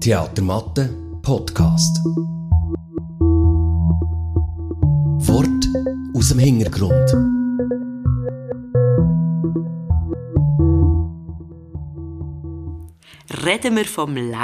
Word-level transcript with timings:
Theatermatte 0.00 0.88
Podcast. 1.22 1.98
Wort 5.26 5.66
aus 6.14 6.28
dem 6.28 6.38
Hintergrund. 6.38 6.92
Reden 13.44 13.76
wir 13.76 13.84
vom 13.86 14.14
Leben. 14.14 14.38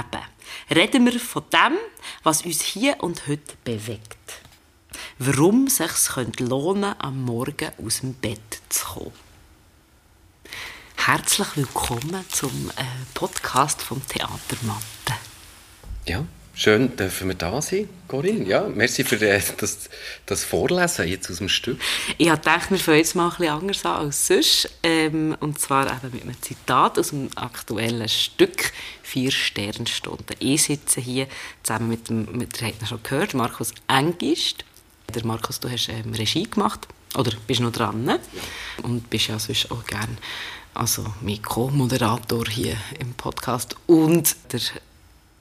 Reden 0.70 1.04
wir 1.04 1.20
von 1.20 1.44
dem, 1.52 1.78
was 2.24 2.42
uns 2.42 2.62
hier 2.62 2.96
und 3.02 3.28
heute 3.28 3.54
bewegt. 3.62 4.42
Warum 5.20 5.66
es 5.66 5.76
sich 5.76 6.40
lohnen 6.40 6.94
am 6.98 7.24
Morgen 7.24 7.70
aus 7.84 8.00
dem 8.00 8.14
Bett 8.14 8.60
zu 8.68 8.84
kommen. 8.84 9.27
Herzlich 11.08 11.56
willkommen 11.56 12.22
zum 12.28 12.70
äh, 12.76 12.84
Podcast 13.14 13.80
vom 13.80 14.06
Theatermatte. 14.08 15.14
Ja, 16.04 16.22
schön 16.54 16.94
dürfen 16.98 17.28
wir 17.28 17.34
da 17.34 17.62
sein, 17.62 17.88
Corinne. 18.06 18.44
Ja, 18.46 18.68
merci 18.68 19.04
für 19.04 19.16
äh, 19.26 19.40
das, 19.56 19.88
das 20.26 20.44
Vorlesen 20.44 21.08
jetzt 21.08 21.30
aus 21.30 21.38
dem 21.38 21.48
Stück. 21.48 21.80
Ich 22.18 22.28
habe 22.28 22.36
gedacht, 22.36 22.70
wir 22.70 22.78
fangen 22.78 22.98
jetzt 22.98 23.14
mal 23.14 23.30
ein 23.30 23.36
bisschen 23.38 23.48
anders 23.54 23.86
an 23.86 24.04
als 24.04 24.26
sonst. 24.26 24.70
Ähm, 24.82 25.34
und 25.40 25.58
zwar 25.58 25.86
eben 25.86 26.12
mit 26.12 26.24
einem 26.24 26.42
Zitat 26.42 26.98
aus 26.98 27.08
dem 27.08 27.30
aktuellen 27.36 28.06
Stück 28.10 28.70
«Vier 29.02 29.30
Sternstunden». 29.30 30.36
Ich 30.40 30.64
sitze 30.64 31.00
hier 31.00 31.26
zusammen 31.62 31.88
mit 31.88 32.10
dem, 32.10 32.36
mit, 32.36 32.60
ihr 32.60 32.68
habt 32.68 32.82
ihn 32.82 32.86
schon 32.86 33.02
gehört, 33.02 33.32
Markus 33.32 33.72
Engist. 33.86 34.62
Der 35.14 35.24
Markus, 35.24 35.58
du 35.58 35.70
hast 35.70 35.88
ähm, 35.88 36.12
Regie 36.12 36.50
gemacht. 36.50 36.86
Oder 37.16 37.32
bist 37.46 37.60
noch 37.60 37.72
dran, 37.72 38.04
ne? 38.04 38.20
Ja. 38.34 38.84
Und 38.84 39.08
bist 39.08 39.28
ja 39.28 39.38
sonst 39.38 39.70
auch 39.70 39.82
gerne 39.86 40.18
also 40.78 41.04
mein 41.22 41.42
Co-Moderator 41.42 42.44
hier 42.46 42.76
im 43.00 43.12
Podcast 43.14 43.74
und 43.88 44.36
der 44.52 44.60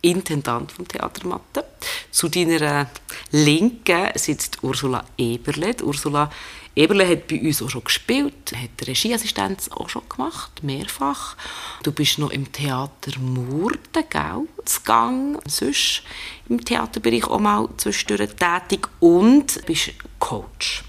Intendant 0.02 0.72
vom 0.72 0.88
Theater 0.88 1.28
Matte. 1.28 1.64
Zu 2.10 2.28
deiner 2.28 2.90
Linken 3.32 4.10
sitzt 4.16 4.64
Ursula 4.64 5.04
Eberle. 5.16 5.76
Ursula 5.84 6.32
Eberle 6.76 7.08
hat 7.08 7.28
bei 7.28 7.40
uns 7.40 7.62
auch 7.62 7.70
schon 7.70 7.84
gespielt, 7.84 8.52
hat 8.56 8.88
Regieassistenz 8.88 9.70
auch 9.70 9.90
schon 9.90 10.10
gemacht, 10.10 10.64
mehrfach. 10.64 11.36
Du 11.84 11.92
bist 11.92 12.18
noch 12.18 12.32
im 12.32 12.52
Theater 12.52 13.20
Murten, 13.20 14.06
gell, 14.10 14.48
Gang, 14.86 15.40
sonst 15.48 16.02
im 16.50 16.64
Theaterbereich 16.64 17.26
auch 17.26 17.40
mal 17.40 17.70
zwischendurch 17.78 18.32
tätig 18.36 18.88
und 19.00 19.64
bist 19.68 19.92
Coach. 20.18 20.84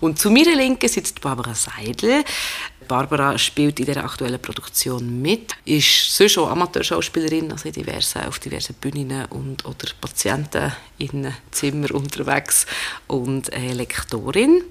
Und 0.00 0.18
zu 0.18 0.30
meiner 0.30 0.54
Linken 0.54 0.88
sitzt 0.88 1.20
Barbara 1.20 1.54
Seidel. 1.54 2.24
Barbara 2.86 3.36
spielt 3.38 3.80
in 3.80 3.86
der 3.86 4.04
aktuellen 4.04 4.40
Produktion 4.40 5.20
mit, 5.20 5.54
ist 5.64 6.16
sonst 6.16 6.38
auch 6.38 6.50
Amateurschauspielerin, 6.50 7.52
also 7.52 7.70
diverse, 7.70 8.26
auf 8.26 8.38
diversen 8.38 8.74
Bühnen 8.74 9.26
und 9.26 9.64
oder 9.64 9.88
Patienten 10.00 10.72
in 10.98 11.32
Zimmer 11.50 11.94
unterwegs 11.94 12.66
und 13.06 13.52
äh, 13.52 13.72
Lektorin. 13.72 14.62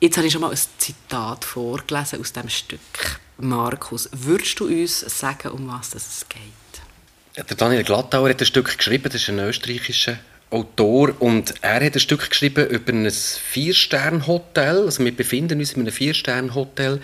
Jetzt 0.00 0.16
habe 0.16 0.26
ich 0.26 0.32
schon 0.32 0.42
mal 0.42 0.50
ein 0.50 0.58
Zitat 0.78 1.44
vorgelesen 1.44 2.20
aus 2.20 2.32
dem 2.32 2.48
Stück. 2.48 3.20
Markus, 3.38 4.08
würdest 4.12 4.58
du 4.60 4.66
uns 4.66 5.00
sagen, 5.00 5.52
um 5.52 5.68
was 5.68 5.94
es 5.94 6.26
geht? 6.28 7.48
Der 7.48 7.56
Daniel 7.56 7.84
Glattauer 7.84 8.28
hat 8.28 8.40
ein 8.40 8.46
Stück 8.46 8.76
geschrieben, 8.76 9.04
das 9.04 9.22
ist 9.22 9.28
ein 9.28 9.38
österreichischer 9.38 10.18
Autor 10.52 11.14
und 11.18 11.54
er 11.62 11.84
hat 11.84 11.94
ein 11.94 12.00
Stück 12.00 12.28
geschrieben 12.28 12.66
über 12.68 12.92
ein 12.92 13.10
Vier-Stern-Hotel. 13.10 14.84
Also 14.84 15.04
wir 15.04 15.16
befinden 15.16 15.58
uns 15.58 15.72
in 15.72 15.80
einem 15.80 15.92
Vier-Stern-Hotel 15.92 17.00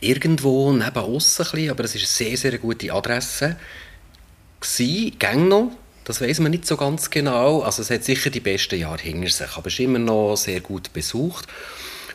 irgendwo 0.00 0.72
neben 0.72 1.04
uns 1.04 1.40
aber 1.40 1.84
es 1.84 1.94
ist 1.94 2.20
eine 2.20 2.30
sehr, 2.30 2.36
sehr 2.36 2.58
gute 2.58 2.92
Adresse. 2.92 3.56
Gsi, 4.60 5.12
gang 5.18 5.48
noch, 5.48 5.72
das 6.04 6.20
weiß 6.20 6.40
man 6.40 6.52
nicht 6.52 6.66
so 6.66 6.76
ganz 6.76 7.10
genau. 7.10 7.62
Also 7.62 7.82
es 7.82 7.90
hat 7.90 8.04
sicher 8.04 8.30
die 8.30 8.40
besten 8.40 8.78
Jahre 8.78 9.02
hinter 9.02 9.28
sich, 9.28 9.56
aber 9.56 9.66
es 9.66 9.74
ist 9.74 9.80
immer 9.80 9.98
noch 9.98 10.36
sehr 10.36 10.60
gut 10.60 10.92
besucht. 10.92 11.46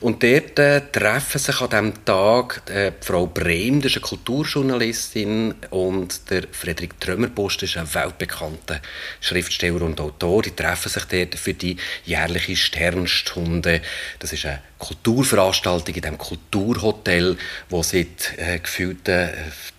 Und 0.02 0.24
dort 0.24 0.58
äh, 0.58 0.82
treffen 0.92 1.38
sich 1.38 1.62
an 1.62 1.70
diesem 1.70 2.06
Tag 2.06 2.64
äh, 2.72 2.92
Frau 3.02 3.28
Brehm, 3.28 3.82
das 3.82 3.92
ist 3.92 3.98
eine 3.98 4.08
Kulturjournalistin, 4.08 5.54
und 5.70 6.30
der 6.32 6.46
Friedrich 6.52 6.90
Trömerbusch, 7.00 7.58
das 7.58 7.70
ist 7.70 7.78
ein 7.78 7.94
weltbekannter 7.94 8.82
Schriftsteller 9.20 9.84
und 9.84 10.02
Autor. 10.02 10.42
Die 10.42 10.56
treffen 10.56 10.90
sich 10.90 11.06
dort 11.06 11.36
für 11.36 11.54
die 11.54 11.78
jährliche 12.04 12.56
Sternstunde. 12.56 13.82
Das 14.18 14.34
ist 14.34 14.44
eine 14.46 14.64
Kulturveranstaltung 14.82 15.96
in 15.96 16.02
diesem 16.02 16.18
Kulturhotel, 16.18 17.38
wo 17.70 17.84
seit 17.84 18.38
äh, 18.38 18.60
gefühlten 18.60 19.30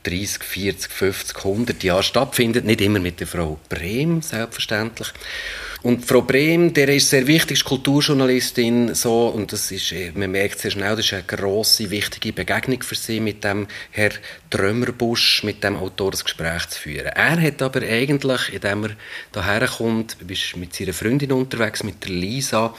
30, 0.04 0.42
40, 0.42 0.92
50, 0.92 1.36
100 1.38 1.82
Jahren 1.82 2.02
stattfindet. 2.02 2.64
Nicht 2.64 2.80
immer 2.80 3.00
mit 3.00 3.20
der 3.20 3.26
Frau 3.26 3.58
Brehm, 3.68 4.22
selbstverständlich. 4.22 5.12
Und 5.82 6.06
Frau 6.06 6.22
Brehm, 6.22 6.72
der 6.72 6.88
ist 6.90 7.10
sehr 7.10 7.26
wichtig, 7.26 7.58
ist 7.58 7.64
Kulturjournalistin, 7.64 8.94
so, 8.94 9.26
und 9.26 9.52
das 9.52 9.72
ist, 9.72 9.90
äh, 9.90 10.12
man 10.14 10.30
merkt 10.30 10.60
sehr 10.60 10.70
schnell, 10.70 10.94
das 10.94 11.06
ist 11.06 11.12
eine 11.12 11.24
grosse, 11.24 11.90
wichtige 11.90 12.32
Begegnung 12.32 12.80
für 12.84 12.94
sie, 12.94 13.18
mit 13.18 13.42
dem 13.42 13.66
Herr 13.90 14.12
Trömerbusch, 14.50 15.42
mit 15.42 15.64
dem 15.64 15.76
Autor 15.76 16.12
das 16.12 16.22
Gespräch 16.22 16.68
zu 16.68 16.80
führen. 16.80 17.06
Er 17.06 17.40
hat 17.40 17.62
aber 17.62 17.82
eigentlich, 17.82 18.52
indem 18.52 18.84
er 18.84 18.90
hierher 19.34 19.66
kommt, 19.66 20.16
ist 20.28 20.56
mit 20.56 20.72
seiner 20.72 20.92
Freundin 20.92 21.32
unterwegs, 21.32 21.82
mit 21.82 22.04
der 22.04 22.12
Lisa, 22.12 22.76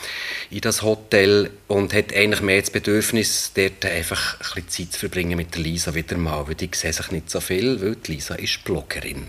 in 0.49 0.61
das 0.61 0.81
Hotel 0.81 1.49
und 1.67 1.93
hat 1.93 2.12
eigentlich 2.15 2.41
mehr 2.41 2.61
das 2.61 2.69
Bedürfnis, 2.69 3.51
dort 3.55 3.85
einfach 3.85 4.35
ein 4.35 4.63
bisschen 4.63 4.69
Zeit 4.69 4.93
zu 4.93 4.99
verbringen 4.99 5.37
mit 5.37 5.55
der 5.55 5.61
Lisa 5.61 5.93
wieder 5.93 6.17
mal, 6.17 6.47
weil 6.47 6.55
die 6.55 6.69
sehen 6.73 6.93
sich 6.93 7.11
nicht 7.11 7.29
so 7.29 7.39
viel, 7.39 7.81
weil 7.81 7.95
die 7.95 8.13
Lisa 8.13 8.35
ist 8.35 8.63
Bloggerin. 8.63 9.27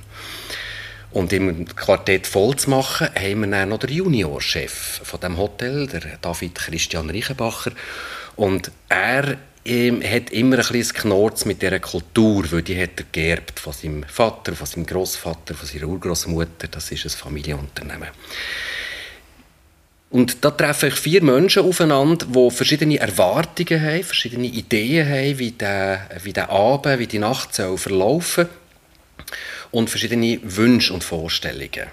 Und 1.11 1.33
im 1.33 1.67
Quartett 1.77 2.27
voll 2.27 2.57
zu 2.57 2.71
machen, 2.71 3.09
haben 3.15 3.41
wir 3.43 3.47
dann 3.47 3.69
noch 3.69 3.79
den 3.79 3.91
Juniorchef 3.91 5.01
von 5.05 5.21
dem 5.21 5.39
Hotel, 5.39 5.87
der 5.87 6.19
David 6.21 6.57
Christian 6.57 7.09
Reichenbacher. 7.09 7.71
Und 8.35 8.73
er 8.89 9.39
ähm, 9.65 10.03
hat 10.03 10.31
immer 10.31 10.57
ein 10.57 10.67
bisschen 10.67 10.97
Knorz 10.97 11.45
mit 11.45 11.63
dieser 11.63 11.79
Kultur, 11.79 12.51
weil 12.51 12.63
die 12.63 12.81
hat 12.81 12.99
er 12.99 13.07
geerbt 13.13 13.61
von 13.61 13.73
seinem 13.73 14.03
Vater, 14.05 14.55
von 14.57 14.67
seinem 14.67 14.87
Großvater, 14.87 15.55
von 15.55 15.69
seiner 15.69 15.87
Urgroßmutter. 15.87 16.67
Das 16.69 16.91
ist 16.91 17.05
ein 17.05 17.11
Familienunternehmen. 17.11 18.09
Und 20.15 20.45
da 20.45 20.53
treffen 20.53 20.91
sich 20.91 21.01
vier 21.01 21.25
Menschen 21.25 21.65
aufeinander, 21.65 22.27
die 22.27 22.51
verschiedene 22.53 23.01
Erwartungen 23.01 23.83
haben, 23.83 24.05
verschiedene 24.05 24.47
Ideen 24.47 25.09
haben, 25.09 25.41
wie 25.41 25.51
der, 25.51 26.09
wie 26.23 26.33
der 26.33 26.51
Abend, 26.51 27.01
wie 27.01 27.09
die 27.09 27.19
Nacht 27.19 27.53
soll 27.53 27.77
verlaufen 27.77 28.47
und 29.73 29.91
verschiedene 29.91 30.39
Wünsche 30.45 30.95
und 30.95 31.03
Vorstellungen. 31.03 31.89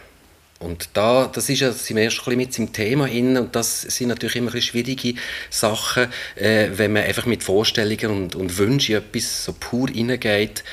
Und 0.60 0.90
da, 0.94 1.32
das 1.34 1.50
ist 1.50 1.62
ja, 1.62 1.72
sind 1.72 1.98
wir 1.98 2.04
erst 2.04 2.28
ein 2.28 2.38
mit 2.38 2.60
im 2.60 2.72
Thema 2.72 3.08
in 3.08 3.38
und 3.38 3.56
das 3.56 3.82
sind 3.82 4.10
natürlich 4.10 4.36
immer 4.36 4.54
ein 4.54 4.62
schwierige 4.62 5.16
Sachen, 5.50 6.06
äh, 6.36 6.70
wenn 6.76 6.94
man 6.94 7.02
einfach 7.02 7.26
mit 7.26 7.44
Vorstellungen 7.44 8.06
und, 8.06 8.36
und 8.36 8.56
Wünschen 8.60 8.98
in 8.98 9.02
etwas 9.02 9.46
so 9.46 9.54
pur 9.60 9.90
hineingeht, 9.90 10.64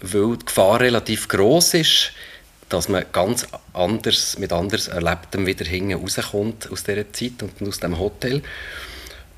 weil 0.00 0.38
die 0.38 0.46
Gefahr 0.46 0.80
relativ 0.80 1.28
groß 1.28 1.74
ist, 1.74 2.12
dass 2.74 2.88
man 2.88 3.04
ganz 3.12 3.46
anders, 3.72 4.36
mit 4.38 4.52
anders 4.52 4.88
Erlebtem 4.88 5.46
wieder 5.46 5.64
hinten 5.64 5.94
rauskommt 5.94 6.70
aus 6.72 6.82
dieser 6.82 7.12
Zeit 7.12 7.42
und 7.42 7.68
aus 7.68 7.78
dem 7.78 7.98
Hotel. 7.98 8.42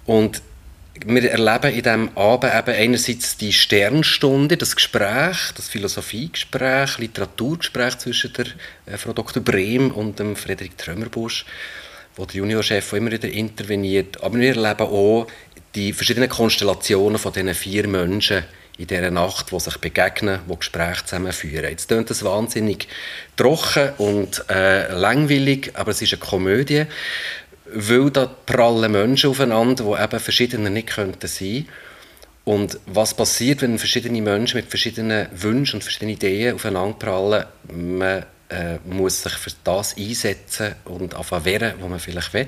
Und 0.06 0.40
wir 1.04 1.30
erleben 1.30 1.74
in 1.74 1.82
diesem 1.82 2.16
Abend 2.16 2.54
eben 2.54 2.74
einerseits 2.74 3.36
die 3.36 3.52
Sternstunde, 3.52 4.56
das 4.56 4.74
Gespräch, 4.74 5.52
das 5.54 5.68
Philosophiegespräch, 5.68 6.96
Literaturgespräch 6.96 7.98
zwischen 7.98 8.32
der 8.32 8.46
äh, 8.86 8.96
Frau 8.96 9.12
Dr. 9.12 9.42
Brehm 9.42 9.90
und 9.90 10.18
dem 10.18 10.34
Friedrich 10.34 10.72
Trömerbusch, 10.78 11.44
wo 12.16 12.24
der 12.24 12.36
Juniorchef 12.36 12.94
immer 12.94 13.12
wieder 13.12 13.28
interveniert. 13.28 14.22
Aber 14.22 14.38
wir 14.38 14.56
erleben 14.56 14.86
auch 14.86 15.26
die 15.74 15.92
verschiedenen 15.92 16.30
Konstellationen 16.30 17.18
von 17.18 17.34
diesen 17.34 17.54
vier 17.54 17.86
Menschen 17.86 18.44
in 18.78 18.86
dieser 18.86 19.10
Nacht, 19.10 19.52
die 19.52 19.60
sich 19.60 19.78
begegnen, 19.78 20.40
die 20.50 20.56
Gespräche 20.56 21.04
zusammenführen. 21.04 21.70
Jetzt 21.70 21.88
klingt 21.88 22.10
das 22.10 22.24
wahnsinnig 22.24 22.88
trocken 23.36 23.90
und 23.98 24.44
äh, 24.50 24.92
langweilig, 24.92 25.72
aber 25.74 25.92
es 25.92 26.02
ist 26.02 26.12
eine 26.12 26.20
Komödie 26.20 26.86
weil 27.68 28.12
da 28.12 28.26
prallen 28.26 28.92
Menschen 28.92 29.30
aufeinander, 29.30 29.82
die 29.82 30.02
eben 30.02 30.20
verschiedene 30.20 30.70
nicht 30.70 30.86
könnten 30.86 31.26
sein 31.26 31.66
und 32.46 32.78
was 32.86 33.12
passiert, 33.12 33.62
wenn 33.62 33.76
verschiedene 33.76 34.22
Menschen 34.22 34.58
mit 34.58 34.68
verschiedenen 34.68 35.26
Wünschen 35.32 35.78
und 35.78 35.82
verschiedenen 35.82 36.14
Ideen 36.14 36.54
aufeinander 36.54 36.96
prallen? 36.96 37.44
Man 37.72 38.24
äh, 38.48 38.78
muss 38.84 39.24
sich 39.24 39.32
für 39.32 39.50
das 39.64 39.96
einsetzen 39.96 40.76
und 40.84 41.14
anfangen 41.16 41.44
wehren, 41.44 41.74
was 41.80 41.90
man 41.90 41.98
vielleicht 41.98 42.32
will 42.34 42.46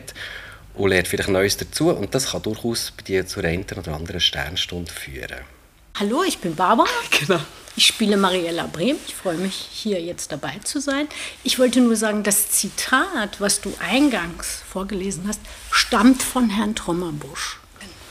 und 0.74 0.90
lernt 0.90 1.08
vielleicht 1.08 1.30
Neues 1.30 1.56
dazu 1.56 1.90
und 1.90 2.14
das 2.14 2.30
kann 2.30 2.42
durchaus 2.42 2.92
bei 2.96 3.02
dir 3.02 3.26
zu 3.26 3.40
einer 3.40 3.64
oder 3.76 3.96
anderen 3.96 4.20
Sternstunde 4.20 4.92
führen. 4.92 5.57
Hallo, 6.00 6.22
ich 6.22 6.38
bin 6.38 6.54
Barbara. 6.54 6.88
Genau. 7.10 7.40
Ich 7.74 7.86
spiele 7.86 8.16
Mariella 8.16 8.68
Brehm. 8.68 8.96
Ich 9.08 9.16
freue 9.16 9.36
mich, 9.36 9.54
hier 9.54 10.00
jetzt 10.00 10.30
dabei 10.30 10.60
zu 10.62 10.80
sein. 10.80 11.08
Ich 11.42 11.58
wollte 11.58 11.80
nur 11.80 11.96
sagen, 11.96 12.22
das 12.22 12.50
Zitat, 12.50 13.40
was 13.40 13.60
du 13.60 13.72
eingangs 13.80 14.62
vorgelesen 14.68 15.24
hast, 15.26 15.40
stammt 15.72 16.22
von 16.22 16.50
Herrn 16.50 16.76
Trommerbusch. 16.76 17.58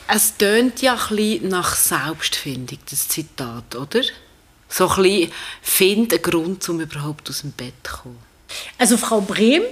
Es 0.09 0.35
tönt 0.35 0.81
ja 0.81 0.95
ein 0.95 1.15
bisschen 1.15 1.47
nach 1.47 1.75
Selbstfindung, 1.75 2.79
das 2.89 3.07
Zitat, 3.07 3.75
oder? 3.75 4.01
So 4.67 4.89
ein 4.89 5.03
bisschen, 5.03 5.31
find 5.61 6.13
einen 6.13 6.21
Grund, 6.21 6.67
um 6.67 6.81
überhaupt 6.81 7.29
aus 7.29 7.41
dem 7.41 7.51
Bett 7.51 7.73
zu 7.83 7.97
kommen. 8.03 8.19
Also 8.77 8.97
Frau 8.97 9.21
Brehm 9.21 9.63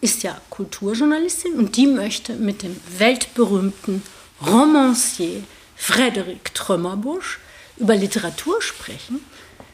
ist 0.00 0.22
ja 0.22 0.40
Kulturjournalistin 0.48 1.54
und 1.54 1.76
die 1.76 1.86
möchte 1.86 2.34
mit 2.34 2.62
dem 2.62 2.78
weltberühmten 2.98 4.02
Romancier 4.46 5.42
Frédéric 5.78 6.54
Trümmerbusch 6.54 7.40
über 7.78 7.96
Literatur 7.96 8.60
sprechen. 8.62 9.20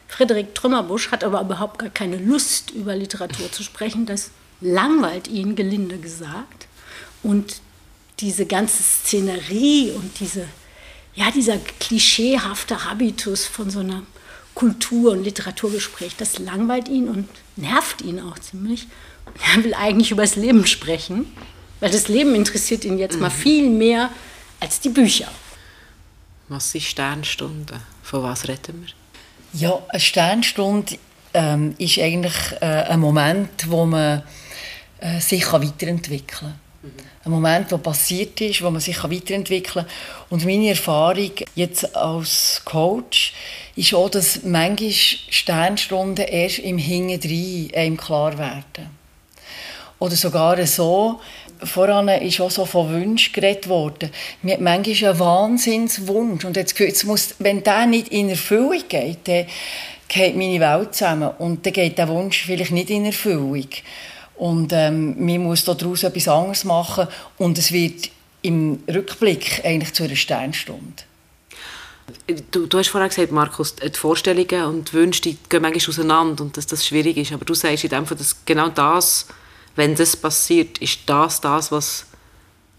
Frédéric 0.09 0.53
Trümmerbusch 0.53 1.11
hat 1.11 1.23
aber 1.23 1.41
überhaupt 1.41 1.79
gar 1.79 1.89
keine 1.89 2.17
Lust, 2.17 2.71
über 2.71 2.95
Literatur 2.95 3.51
zu 3.51 3.63
sprechen. 3.63 4.05
Das 4.05 4.31
langweilt 4.61 5.27
ihn, 5.27 5.55
gelinde 5.55 5.97
gesagt. 5.97 6.67
Und 7.23 7.61
diese 8.19 8.45
ganze 8.45 8.81
Szenerie 8.81 9.91
und 9.91 10.19
diese, 10.19 10.47
ja, 11.15 11.31
dieser 11.31 11.57
klischeehafte 11.57 12.85
Habitus 12.85 13.45
von 13.45 13.69
so 13.69 13.79
einem 13.79 14.05
Kultur- 14.53 15.11
und 15.11 15.23
Literaturgespräch, 15.23 16.15
das 16.15 16.39
langweilt 16.39 16.87
ihn 16.87 17.09
und 17.09 17.27
nervt 17.57 18.01
ihn 18.01 18.21
auch 18.21 18.39
ziemlich. 18.39 18.87
Und 19.25 19.35
er 19.53 19.63
will 19.63 19.73
eigentlich 19.73 20.11
über 20.11 20.21
das 20.21 20.37
Leben 20.37 20.65
sprechen, 20.65 21.25
weil 21.81 21.91
das 21.91 22.07
Leben 22.07 22.35
interessiert 22.35 22.85
ihn 22.85 22.97
jetzt 22.97 23.19
mal 23.19 23.29
mhm. 23.29 23.33
viel 23.33 23.69
mehr 23.69 24.11
als 24.61 24.79
die 24.79 24.89
Bücher. 24.89 25.29
Was 26.47 26.75
ist 26.75 26.85
Sternstunde? 26.85 27.81
Von 28.03 28.23
was 28.23 28.47
reden 28.47 28.85
wir? 28.85 29.59
Ja, 29.59 29.81
eine 29.89 29.99
Sternstunde 29.99 30.97
ähm, 31.33 31.73
ist 31.79 31.97
eigentlich 31.97 32.35
äh, 32.61 32.65
ein 32.65 32.99
Moment, 32.99 33.69
wo 33.69 33.85
man 33.85 34.21
äh, 34.99 35.19
sich 35.19 35.51
weiterentwickeln 35.51 36.27
kann. 36.27 36.59
Ein 37.23 37.31
Moment, 37.31 37.71
der 37.71 37.77
passiert 37.77 38.39
ist, 38.41 38.61
wo 38.61 38.69
man 38.69 38.79
sich 38.79 39.03
weiterentwickeln 39.03 39.85
kann. 39.85 39.95
Und 40.29 40.45
meine 40.45 40.69
Erfahrung 40.69 41.31
jetzt 41.55 41.95
als 41.95 42.61
Coach 42.63 43.33
ist 43.75 43.95
auch, 43.95 44.09
dass 44.09 44.43
manchmal 44.43 44.91
Sternstunden 44.91 46.25
erst 46.25 46.59
im 46.59 46.77
Hinterdrein 46.77 47.71
einem 47.75 47.97
klar 47.97 48.37
werden. 48.37 48.91
Oder 49.97 50.15
sogar 50.15 50.63
so, 50.67 51.19
voran 51.63 52.07
ist 52.07 52.41
auch 52.41 52.51
so 52.51 52.65
von 52.65 52.91
Wünschen 52.91 53.33
geredet 53.33 53.67
worden. 53.67 54.11
Mir 54.41 54.53
hat 54.53 54.61
manchmal 54.61 55.11
einen 55.11 55.19
Wahnsinnswunsch. 55.19 56.45
Und 56.45 56.55
jetzt, 56.55 56.77
jetzt 56.79 57.03
muss, 57.05 57.35
wenn 57.39 57.63
der 57.63 57.85
nicht 57.85 58.09
in 58.09 58.29
Erfüllung 58.29 58.83
geht, 58.87 59.27
dann 59.27 59.45
geht 60.07 60.35
meine 60.35 60.59
Welt 60.59 60.95
zusammen. 60.95 61.31
Und 61.37 61.65
dann 61.65 61.73
geht 61.73 61.97
der 61.97 62.07
Wunsch 62.07 62.43
vielleicht 62.45 62.71
nicht 62.71 62.89
in 62.89 63.05
Erfüllung. 63.05 63.67
Und 64.35 64.73
ähm, 64.73 65.15
man 65.25 65.43
muss 65.43 65.63
daraus 65.63 66.03
etwas 66.03 66.27
anderes 66.27 66.63
machen. 66.63 67.07
Und 67.37 67.57
es 67.57 67.71
wird 67.71 68.09
im 68.41 68.83
Rückblick 68.87 69.61
eigentlich 69.63 69.93
zu 69.93 70.03
einer 70.03 70.15
Sternstunde. 70.15 71.03
Du, 72.51 72.67
du 72.67 72.77
hast 72.77 72.89
vorhin 72.89 73.09
gesagt, 73.09 73.31
Markus, 73.31 73.75
die 73.75 73.89
Vorstellungen 73.97 74.65
und 74.65 74.91
die 74.91 74.93
Wünsche 74.93 75.21
die 75.21 75.37
gehen 75.49 75.63
manchmal 75.63 75.89
auseinander 75.89 76.43
und 76.43 76.55
dass 76.55 76.67
das 76.67 76.85
schwierig 76.85 77.17
ist. 77.17 77.31
Aber 77.31 77.45
du 77.45 77.55
sagst 77.55 77.83
in 77.83 77.89
dem 77.89 78.05
Fall, 78.05 78.17
dass 78.17 78.45
genau 78.45 78.69
das 78.69 79.25
wenn 79.75 79.95
das 79.95 80.15
passiert, 80.15 80.77
ist 80.79 80.99
das 81.05 81.41
das, 81.41 81.71
was 81.71 82.05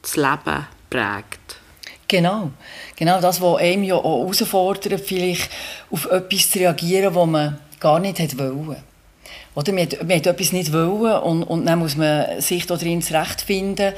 das 0.03 0.17
Leben 0.17 0.67
prägt. 0.91 1.57
Genau, 2.09 2.53
genau 2.95 3.21
das, 3.21 3.41
was 3.41 3.59
einem 3.59 3.83
ja 3.83 3.97
auch 3.97 4.21
herausfordert, 4.21 5.01
vielleicht 5.01 5.51
auf 5.91 6.07
etwas 6.07 6.51
zu 6.51 6.61
reagieren, 6.61 7.15
was 7.15 7.27
man 7.27 7.59
gar 7.81 7.99
nicht 7.99 8.39
wollte. 8.39 8.83
Oder 9.57 9.73
man 9.73 9.83
hat, 9.83 10.03
man 10.03 10.17
hat 10.17 10.27
etwas 10.27 10.53
nicht 10.53 10.73
wollen 10.73 11.23
und, 11.23 11.43
und 11.43 11.67
dann 11.67 11.79
muss 11.79 11.97
man 11.97 12.41
sich 12.41 12.67
darin 12.67 13.03
zurechtfinden, 13.03 13.95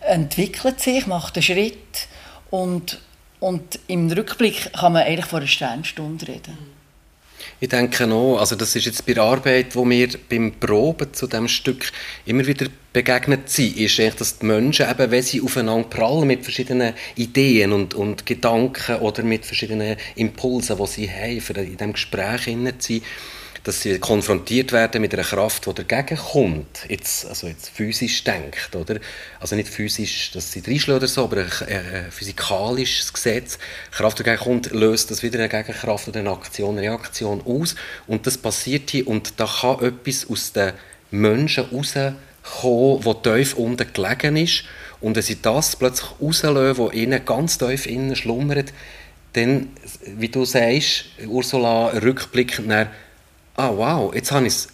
entwickelt 0.00 0.80
sich, 0.80 1.06
macht 1.06 1.36
einen 1.36 1.42
Schritt 1.42 2.08
und, 2.50 2.98
und 3.38 3.78
im 3.86 4.10
Rückblick 4.10 4.72
kann 4.72 4.94
man 4.94 5.02
eigentlich 5.02 5.26
von 5.26 5.40
einer 5.40 5.48
Sternstunde 5.48 6.28
reden. 6.28 6.71
Ich 7.62 7.68
denke 7.68 8.12
auch, 8.12 8.40
also 8.40 8.56
das 8.56 8.74
ist 8.74 8.86
jetzt 8.86 9.06
bei 9.06 9.14
der 9.14 9.22
Arbeit, 9.22 9.76
wo 9.76 9.88
wir 9.88 10.08
beim 10.28 10.50
Proben 10.50 11.14
zu 11.14 11.28
dem 11.28 11.46
Stück 11.46 11.92
immer 12.26 12.44
wieder 12.44 12.66
begegnet 12.92 13.48
sind, 13.48 13.76
ist 13.76 14.00
eigentlich, 14.00 14.16
dass 14.16 14.38
die 14.40 14.46
Menschen 14.46 14.90
eben, 14.90 15.12
wenn 15.12 15.22
sie 15.22 15.40
aufeinander 15.40 15.88
prallen 15.88 16.26
mit 16.26 16.42
verschiedenen 16.42 16.94
Ideen 17.14 17.72
und, 17.72 17.94
und 17.94 18.26
Gedanken 18.26 18.96
oder 18.96 19.22
mit 19.22 19.46
verschiedenen 19.46 19.96
Impulsen, 20.16 20.76
die 20.76 20.86
sie 20.88 21.08
haben, 21.08 21.56
in 21.64 21.76
diesem 21.76 21.92
Gespräch 21.92 22.46
zu 22.46 22.94
sein, 22.94 23.02
dass 23.64 23.82
sie 23.82 23.98
konfrontiert 23.98 24.72
werden 24.72 25.00
mit 25.00 25.14
einer 25.14 25.22
Kraft, 25.22 25.66
die 25.66 25.84
dagegen 25.84 26.18
kommt, 26.18 26.84
jetzt, 26.88 27.26
also 27.26 27.46
jetzt 27.46 27.68
physisch 27.68 28.24
denkt, 28.24 28.74
oder? 28.74 28.98
Also 29.38 29.54
nicht 29.54 29.68
physisch, 29.68 30.32
dass 30.32 30.50
sie 30.50 30.60
reinschlägt 30.60 30.96
oder 30.96 31.06
so, 31.06 31.24
aber 31.24 31.38
ein, 31.38 31.68
ein, 31.68 32.10
physikalisches 32.10 33.12
Gesetz, 33.12 33.58
Kraft 33.92 34.18
dagegen 34.18 34.38
kommt, 34.38 34.72
löst 34.72 35.10
das 35.12 35.22
wieder 35.22 35.38
eine 35.38 35.48
Gegenkraft 35.48 36.08
oder 36.08 36.20
eine 36.20 36.30
Aktion, 36.30 36.76
eine 36.76 36.88
Reaktion 36.88 37.40
aus. 37.46 37.76
Und 38.08 38.26
das 38.26 38.36
passiert 38.36 38.90
hier. 38.90 39.06
Und 39.06 39.34
da 39.38 39.46
kann 39.46 39.84
etwas 39.84 40.28
aus 40.28 40.52
den 40.52 40.72
Menschen 41.12 41.64
rauskommen, 41.64 42.16
wo 43.04 43.14
tief 43.14 43.54
unten 43.54 43.92
gelegen 43.92 44.36
ist. 44.36 44.64
Und 45.00 45.14
wenn 45.14 45.22
sie 45.22 45.40
das 45.40 45.76
plötzlich 45.76 46.10
rauslösen, 46.20 46.84
was 46.84 46.94
ihnen 46.94 47.24
ganz 47.24 47.58
tief 47.58 47.86
innen 47.86 48.16
schlummert, 48.16 48.72
dann, 49.34 49.68
wie 50.04 50.28
du 50.28 50.44
sagst, 50.44 51.06
Ursula, 51.26 51.88
rückblickend 51.88 52.68
nach 52.68 52.88
ah 53.56 53.70
wow, 53.74 54.14
jetzt, 54.14 54.32
habe 54.32 54.46
jetzt, 54.46 54.70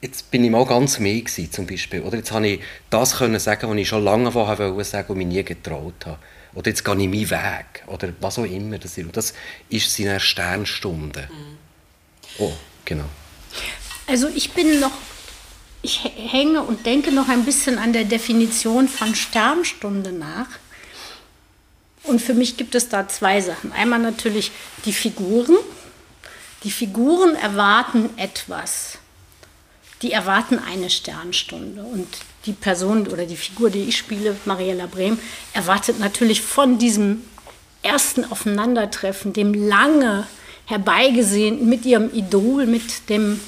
jetzt 0.00 0.30
bin 0.30 0.44
ich 0.44 0.50
mal 0.50 0.64
ganz 0.66 0.98
mehr 0.98 1.20
gewesen, 1.20 1.50
zum 1.50 1.66
Beispiel. 1.66 2.00
Oder 2.02 2.18
jetzt 2.18 2.32
habe 2.32 2.46
ich 2.46 2.60
das 2.90 3.16
können 3.16 3.38
sagen, 3.38 3.68
was 3.68 3.76
ich 3.76 3.88
schon 3.88 4.04
lange 4.04 4.32
vorher 4.32 4.58
wollte 4.58 4.84
sagen 4.84 5.12
und 5.12 5.18
mich 5.18 5.26
nie 5.26 5.42
getraut 5.42 6.06
habe. 6.06 6.18
Oder 6.54 6.70
jetzt 6.70 6.84
gehe 6.84 6.94
ich 6.94 7.08
meinen 7.08 7.30
Weg. 7.30 7.84
Oder 7.86 8.12
was 8.20 8.38
auch 8.38 8.44
immer 8.44 8.78
das 8.78 8.96
ist. 8.96 9.04
Und 9.04 9.16
das 9.16 9.34
ist 9.68 9.94
seine 9.94 10.20
Sternstunde. 10.20 11.28
Mhm. 11.30 11.58
Oh, 12.38 12.52
genau. 12.84 13.04
Also 14.06 14.28
ich 14.28 14.52
bin 14.52 14.80
noch, 14.80 14.92
ich 15.82 16.04
hänge 16.04 16.62
und 16.62 16.86
denke 16.86 17.12
noch 17.12 17.28
ein 17.28 17.44
bisschen 17.44 17.78
an 17.78 17.92
der 17.92 18.04
Definition 18.04 18.88
von 18.88 19.14
Sternstunde 19.14 20.12
nach. 20.12 20.46
Und 22.04 22.20
für 22.20 22.34
mich 22.34 22.56
gibt 22.56 22.74
es 22.74 22.88
da 22.88 23.08
zwei 23.08 23.40
Sachen. 23.40 23.72
Einmal 23.72 23.98
natürlich 23.98 24.52
die 24.84 24.92
Figuren, 24.92 25.56
die 26.64 26.70
Figuren 26.70 27.36
erwarten 27.36 28.10
etwas. 28.16 28.98
Die 30.02 30.12
erwarten 30.12 30.58
eine 30.58 30.90
Sternstunde. 30.90 31.82
Und 31.82 32.08
die 32.46 32.52
Person 32.52 33.06
oder 33.06 33.26
die 33.26 33.36
Figur, 33.36 33.70
die 33.70 33.84
ich 33.84 33.96
spiele, 33.96 34.36
Mariella 34.44 34.86
Brehm, 34.86 35.18
erwartet 35.52 36.00
natürlich 36.00 36.42
von 36.42 36.78
diesem 36.78 37.22
ersten 37.82 38.24
Aufeinandertreffen, 38.24 39.32
dem 39.32 39.52
lange 39.54 40.26
herbeigesehen 40.66 41.68
mit 41.68 41.84
ihrem 41.84 42.12
Idol, 42.14 42.66
mit 42.66 43.08
dem 43.10 43.40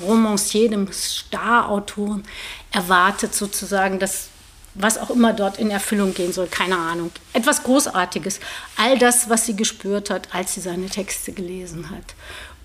Romancier, 0.00 0.68
dem 0.68 0.90
Starautoren, 0.92 2.24
erwartet 2.70 3.34
sozusagen 3.34 3.98
das, 3.98 4.28
was 4.74 4.98
auch 4.98 5.10
immer 5.10 5.32
dort 5.32 5.58
in 5.58 5.70
Erfüllung 5.70 6.14
gehen 6.14 6.32
soll, 6.32 6.46
keine 6.46 6.76
Ahnung. 6.76 7.10
Etwas 7.32 7.62
Großartiges. 7.64 8.38
All 8.76 8.98
das, 8.98 9.28
was 9.28 9.46
sie 9.46 9.56
gespürt 9.56 10.10
hat, 10.10 10.34
als 10.34 10.54
sie 10.54 10.60
seine 10.60 10.86
Texte 10.86 11.32
gelesen 11.32 11.90
hat. 11.90 12.14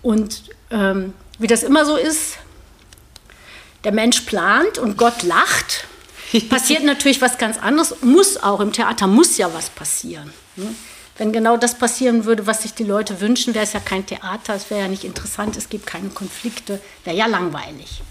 Und 0.03 0.43
ähm, 0.69 1.13
wie 1.39 1.47
das 1.47 1.63
immer 1.63 1.85
so 1.85 1.97
ist, 1.97 2.37
der 3.83 3.91
Mensch 3.91 4.21
plant 4.21 4.77
und 4.77 4.97
Gott 4.97 5.23
lacht. 5.23 5.85
Passiert 6.49 6.83
natürlich 6.83 7.21
was 7.21 7.37
ganz 7.37 7.57
anderes, 7.57 8.01
muss 8.01 8.37
auch 8.37 8.59
im 8.59 8.71
Theater, 8.71 9.07
muss 9.07 9.37
ja 9.37 9.51
was 9.53 9.69
passieren. 9.69 10.31
Ne? 10.55 10.73
Wenn 11.17 11.31
genau 11.31 11.57
das 11.57 11.77
passieren 11.77 12.25
würde, 12.25 12.47
was 12.47 12.63
sich 12.63 12.73
die 12.73 12.83
Leute 12.83 13.21
wünschen, 13.21 13.53
wäre 13.53 13.65
es 13.65 13.73
ja 13.73 13.79
kein 13.79 14.05
Theater, 14.05 14.55
es 14.55 14.69
wäre 14.69 14.81
ja 14.81 14.87
nicht 14.87 15.03
interessant, 15.03 15.55
es 15.57 15.69
gibt 15.69 15.85
keine 15.85 16.09
Konflikte, 16.09 16.81
wäre 17.03 17.15
ja 17.15 17.27
langweilig. 17.27 18.01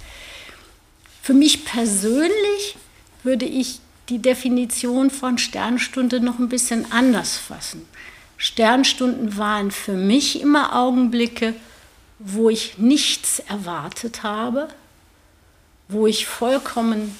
Für 1.21 1.35
mich 1.35 1.65
persönlich 1.65 2.77
würde 3.25 3.45
ich 3.45 3.81
die 4.09 4.19
Definition 4.19 5.11
von 5.11 5.39
Sternstunde 5.39 6.21
noch 6.21 6.39
ein 6.39 6.49
bisschen 6.49 6.91
anders 6.93 7.37
fassen. 7.37 7.87
Sternstunden 8.37 9.37
waren 9.37 9.71
für 9.71 9.95
mich 9.95 10.41
immer 10.41 10.77
Augenblicke, 10.77 11.55
wo 12.25 12.51
ich 12.51 12.79
nichts 12.79 13.41
erwartet 13.41 14.23
habe, 14.23 14.69
wo 15.89 16.07
ich 16.07 16.27
vollkommen 16.27 17.17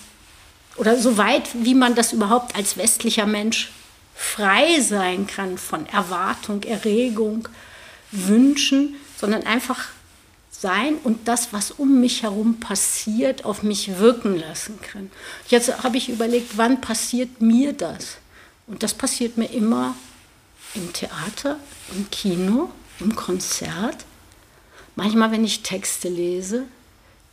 oder 0.77 0.97
so 0.99 1.19
weit, 1.19 1.49
wie 1.55 1.75
man 1.75 1.95
das 1.95 2.13
überhaupt 2.13 2.57
als 2.57 2.77
westlicher 2.77 3.27
Mensch 3.27 3.73
frei 4.15 4.81
sein 4.81 5.27
kann 5.27 5.59
von 5.59 5.87
Erwartung, 5.87 6.63
Erregung, 6.63 7.49
Wünschen, 8.11 8.97
sondern 9.19 9.43
einfach 9.45 9.89
sein 10.51 10.97
und 11.03 11.27
das, 11.27 11.53
was 11.53 11.73
um 11.73 12.01
mich 12.01 12.23
herum 12.23 12.61
passiert, 12.61 13.45
auf 13.45 13.63
mich 13.63 13.99
wirken 13.99 14.39
lassen 14.39 14.79
kann. 14.81 15.11
Jetzt 15.49 15.83
habe 15.83 15.97
ich 15.97 16.09
überlegt, 16.09 16.57
wann 16.57 16.81
passiert 16.81 17.41
mir 17.41 17.73
das? 17.73 18.19
Und 18.67 18.83
das 18.83 18.95
passiert 18.95 19.37
mir 19.37 19.51
immer 19.51 19.97
im 20.75 20.93
Theater, 20.93 21.59
im 21.95 22.09
Kino, 22.11 22.71
im 23.01 23.17
Konzert, 23.17 24.05
manchmal, 24.97 25.33
wenn 25.33 25.45
ich 25.45 25.63
Texte 25.63 26.09
lese, 26.09 26.65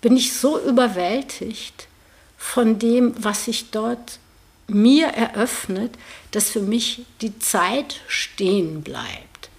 bin 0.02 0.16
ich 0.16 0.34
so 0.34 0.60
überwältigt 0.60 1.88
von 2.38 2.80
dem, 2.80 3.14
was 3.18 3.48
ich 3.48 3.72
dort 3.72 4.20
mir 4.68 5.08
eröffnet, 5.08 5.98
dass 6.32 6.50
für 6.50 6.62
mich 6.62 7.06
die 7.22 7.38
Zeit 7.40 8.02
stehen 8.08 8.82
bleibt. 8.82 9.50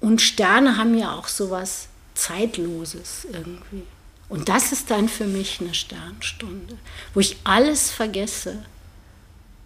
Und 0.00 0.20
Sterne 0.20 0.76
haben 0.76 0.96
ja 0.98 1.14
auch 1.14 1.28
sowas 1.28 1.88
Zeitloses 2.14 3.26
irgendwie. 3.30 3.84
Und 4.28 4.48
das 4.48 4.72
ist 4.72 4.90
dann 4.90 5.08
für 5.08 5.26
mich 5.26 5.60
eine 5.60 5.74
Sternstunde, 5.74 6.76
wo 7.12 7.20
ich 7.20 7.36
alles 7.44 7.90
vergesse 7.90 8.64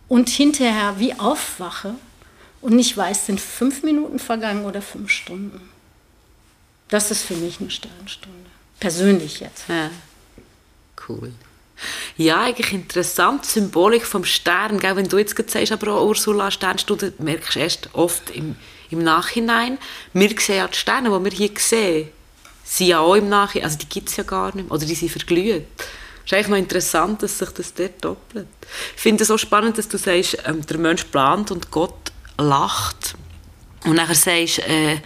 und 0.09 0.29
hinterher 0.29 0.99
wie 0.99 1.15
aufwache 1.15 1.95
und 2.61 2.75
nicht 2.75 2.97
weiß, 2.97 3.27
sind 3.27 3.41
fünf 3.41 3.83
Minuten 3.83 4.19
vergangen 4.19 4.65
oder 4.65 4.83
fünf 4.83 5.11
Stunden. 5.11 5.71
Das 6.88 7.11
ist 7.11 7.25
für 7.25 7.35
mich 7.35 7.61
eine 7.61 7.71
Sternstunde. 7.71 8.38
Persönlich 8.80 9.40
jetzt. 9.40 9.64
Ja. 9.68 9.90
Cool. 11.09 11.33
Ja, 12.16 12.42
eigentlich 12.42 12.73
interessant, 12.73 13.45
die 13.45 13.49
Symbolik 13.49 14.04
vom 14.04 14.25
Stern. 14.25 14.78
Gell? 14.80 14.97
Wenn 14.97 15.09
du 15.09 15.18
jetzt 15.18 15.37
sagst, 15.50 15.73
aber 15.73 15.92
auch 15.92 16.07
Ursula 16.07 16.50
Sternstunde, 16.50 17.12
merkst 17.18 17.54
du 17.54 17.59
erst 17.61 17.88
oft 17.92 18.30
im, 18.30 18.57
im 18.90 19.02
Nachhinein. 19.02 19.78
Wir 20.12 20.28
sehen 20.40 20.57
ja 20.57 20.68
die 20.68 20.76
Sterne, 20.76 21.11
die 21.11 21.25
wir 21.25 21.30
hier 21.30 21.50
sehen, 21.57 22.09
sind 22.64 22.88
ja 22.88 23.00
auch 23.00 23.14
im 23.14 23.28
Nachhinein, 23.28 23.66
also 23.66 23.78
die 23.78 23.88
gibt 23.88 24.09
es 24.09 24.16
ja 24.16 24.25
gar 24.25 24.47
nicht 24.47 24.68
mehr, 24.68 24.73
oder 24.73 24.85
die 24.85 24.95
sind 24.95 25.11
verglüht. 25.11 25.64
Es 26.25 26.33
ist 26.33 26.33
eigentlich 26.35 26.49
noch 26.49 26.57
interessant, 26.59 27.23
dass 27.23 27.38
sich 27.38 27.49
das 27.50 27.73
dort 27.73 28.04
doppelt. 28.04 28.49
Ich 28.97 29.00
finde 29.00 29.23
es 29.23 29.30
auch 29.30 29.38
spannend, 29.38 29.78
dass 29.78 29.88
du 29.88 29.97
sagst, 29.97 30.38
ähm, 30.45 30.66
der 30.66 30.78
Mensch 30.78 31.04
plant 31.04 31.50
und 31.50 31.71
Gott 31.71 32.12
lacht. 32.37 33.14
Und 33.85 33.95
nachher 33.95 34.14
sagst, 34.14 34.59
äh, 34.59 34.99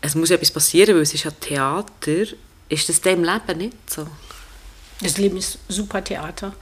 es 0.00 0.14
muss 0.14 0.30
etwas 0.30 0.50
passieren, 0.50 0.94
weil 0.94 1.02
es 1.02 1.14
ist 1.14 1.24
ja 1.24 1.30
Theater. 1.30 2.26
Ist 2.68 2.88
das 2.88 3.00
dem 3.00 3.24
Leben 3.24 3.58
nicht 3.58 3.90
so? 3.90 4.06
Das 5.00 5.16
Leben 5.18 5.36
ist 5.36 5.58
super 5.68 6.02
Theater. 6.02 6.54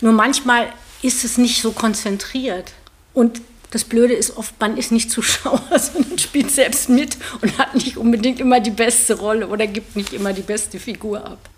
Nur 0.00 0.12
manchmal 0.12 0.72
ist 1.00 1.24
es 1.24 1.38
nicht 1.38 1.60
so 1.60 1.72
konzentriert. 1.72 2.72
Und 3.14 3.40
das 3.70 3.84
Blöde 3.84 4.14
ist 4.14 4.36
oft, 4.36 4.58
man 4.60 4.76
ist 4.76 4.92
nicht 4.92 5.10
Zuschauer, 5.10 5.62
sondern 5.78 6.18
spielt 6.18 6.50
selbst 6.50 6.88
mit 6.88 7.16
und 7.40 7.56
hat 7.58 7.74
nicht 7.74 7.96
unbedingt 7.96 8.40
immer 8.40 8.60
die 8.60 8.70
beste 8.70 9.14
Rolle 9.14 9.48
oder 9.48 9.66
gibt 9.66 9.96
nicht 9.96 10.12
immer 10.12 10.32
die 10.32 10.42
beste 10.42 10.78
Figur 10.78 11.24
ab. 11.24 11.48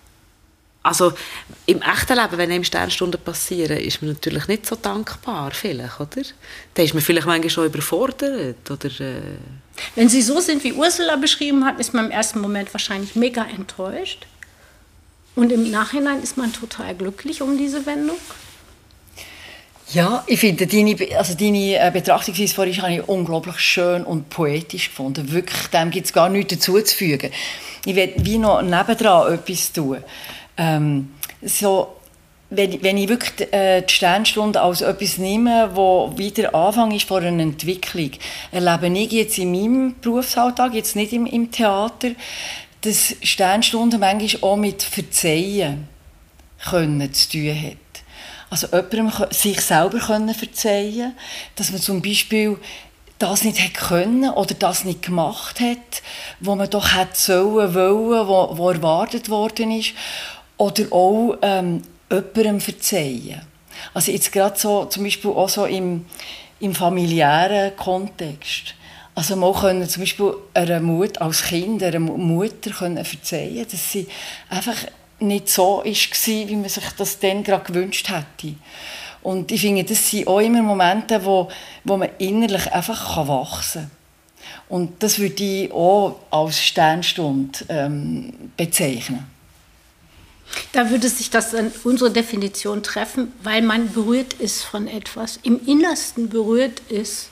Also 0.83 1.15
im 1.67 1.81
echten 1.81 2.15
Leben, 2.15 2.37
wenn 2.39 2.51
einem 2.51 2.63
Sternstunden 2.63 3.21
passieren, 3.21 3.79
ist 3.79 4.03
man 4.03 4.13
natürlich 4.13 4.47
nicht 4.49 4.67
so 4.67 4.77
dankbar, 4.77 5.51
vielleicht, 5.53 5.99
oder? 5.99 6.23
Da 6.75 6.83
ist 6.83 6.93
man 6.93 7.03
vielleicht 7.03 7.27
manchmal 7.27 7.51
schon 7.51 7.67
überfordert, 7.67 8.71
oder? 8.71 9.01
Äh 9.01 9.39
wenn 9.95 10.09
sie 10.09 10.23
so 10.23 10.41
sind, 10.41 10.65
wie 10.65 10.73
Ursula 10.73 11.17
beschrieben 11.17 11.65
hat, 11.65 11.81
ist 11.81 11.95
man 11.95 12.07
im 12.07 12.11
ersten 12.11 12.41
Moment 12.41 12.73
wahrscheinlich 12.73 13.17
mega 13.17 13.45
enttäuscht. 13.45 14.27
Und 15.35 15.51
im 15.51 15.71
Nachhinein 15.71 16.23
ist 16.23 16.37
man 16.37 16.53
total 16.53 16.95
glücklich 16.95 17.43
um 17.43 17.59
diese 17.59 17.87
Wendung. 17.87 18.17
Ja, 19.93 20.25
ich 20.27 20.41
finde, 20.41 20.67
deine, 20.67 20.97
also 21.17 21.35
deine 21.35 21.77
äh, 21.77 21.91
Betrachtungsweise 21.93 22.55
vorhin 22.55 22.73
ich 22.91 23.09
unglaublich 23.09 23.59
schön 23.59 24.05
und 24.05 24.31
poetisch 24.31 24.89
gefunden. 24.89 25.31
Wirklich, 25.31 25.67
dem 25.69 25.91
gibt 25.91 26.07
es 26.07 26.13
gar 26.13 26.29
nichts 26.29 26.55
dazuzufügen. 26.55 27.31
Ich 27.85 27.95
will 27.95 28.15
wie 28.17 28.39
noch 28.39 28.63
nebendran 28.63 29.35
etwas 29.35 29.73
tun. 29.73 29.99
Ähm, 30.57 31.13
so, 31.43 31.94
wenn, 32.51 32.83
wenn 32.83 32.99
ich 32.99 33.09
wirklich 33.09 33.53
äh, 33.53 33.83
die 33.83 33.93
Sternstunde 33.93 34.61
als 34.61 34.81
etwas 34.81 35.19
nehme, 35.19 35.71
wo 35.75 36.13
wieder 36.17 36.55
Anfang 36.55 36.93
ist 36.93 37.09
von 37.09 37.25
einer 37.25 37.43
Entwicklung, 37.43 38.11
erlebe 38.53 38.99
ich 38.99 39.13
jetzt 39.13 39.39
in 39.39 39.53
meinem 39.53 39.95
Berufsalltag, 40.01 40.75
jetzt 40.75 40.97
nicht 40.97 41.13
im, 41.13 41.27
im 41.27 41.51
Theater, 41.51 42.11
dass 42.83 43.17
Sternstunden 43.23 43.99
manchmal 43.99 44.51
auch 44.51 44.57
mit 44.57 44.83
Verzeihen 44.83 45.89
können 46.63 47.13
zu 47.13 47.31
tun 47.31 47.63
hat. 47.63 47.77
Also 48.51 48.69
jemandem 48.69 49.11
sich 49.31 49.61
selber 49.61 49.99
können 49.99 50.35
verzeihen 50.35 51.15
dass 51.57 51.73
man 51.73 51.81
zum 51.81 52.03
Beispiel 52.03 52.59
das 53.19 53.43
nicht 53.43 53.61
hat 53.61 53.75
können 53.75 54.31
oder 54.31 54.55
das 54.55 54.85
nicht 54.85 55.03
gemacht 55.03 55.61
hat, 55.61 56.03
wo 56.41 56.55
man 56.55 56.69
doch 56.69 56.95
hätte 56.95 57.17
sollen, 57.17 57.75
wollen, 57.75 58.29
wo, 58.29 58.57
wo 58.57 58.71
erwartet 58.71 59.29
worden 59.31 59.71
ist. 59.71 59.95
Oder 60.57 60.85
auch 60.93 61.37
ähm, 61.43 61.83
jemandem 62.15 62.61
verzeihen. 62.61 63.43
Also 63.93 64.13
jetzt 64.13 64.33
gerade 64.33 64.59
so, 64.59 64.85
zum 64.87 65.05
Beispiel 65.05 65.31
auch 65.31 65.49
so 65.49 65.65
im, 65.67 66.07
im 66.61 66.75
familiären 66.75 67.77
Kontext. 67.77 68.75
Also 69.15 69.37
man 69.37 69.55
können 69.55 69.89
zum 69.89 70.03
Beispiel 70.03 70.35
einer 70.55 70.81
Mutter 70.81 71.23
als 71.23 71.45
Kind, 71.45 71.83
einer 71.83 72.01
Mutter 72.01 72.71
können 72.71 73.05
verzeihen, 73.05 73.67
dass 73.71 73.93
sie 73.93 74.07
einfach 74.49 74.77
nicht 75.21 75.49
so 75.49 75.79
war, 75.79 75.85
wie 75.85 76.57
man 76.57 76.69
sich 76.69 76.85
das 76.97 77.19
dann 77.21 77.45
gerade 77.45 77.65
gewünscht 77.65 78.09
hätte. 78.09 78.55
Und 79.23 79.53
ich 79.53 79.61
finde, 79.61 79.85
das 79.85 80.11
sind 80.11 80.27
auch 80.27 80.41
immer 80.41 80.63
Momente, 80.63 81.25
wo, 81.25 81.49
wo 81.85 81.97
man 81.97 82.11
innerlich 82.19 82.71
einfach 82.73 83.17
wachsen 83.27 83.83
kann. 83.83 83.91
Und 84.69 85.03
das 85.03 85.19
würde 85.19 85.43
ich 85.43 85.73
auch 85.73 86.17
als 86.31 86.63
Sternstunde 86.63 87.59
ähm, 87.69 88.33
bezeichnen. 88.57 89.34
Da 90.73 90.91
würde 90.91 91.09
sich 91.09 91.31
das 91.31 91.55
an 91.55 91.73
unsere 91.85 92.11
Definition 92.11 92.83
treffen, 92.83 93.33
weil 93.43 93.63
man 93.63 93.93
berührt 93.93 94.35
ist 94.35 94.63
von 94.63 94.87
etwas, 94.87 95.39
im 95.43 95.65
Innersten 95.67 96.29
berührt 96.29 96.81
ist 96.89 97.31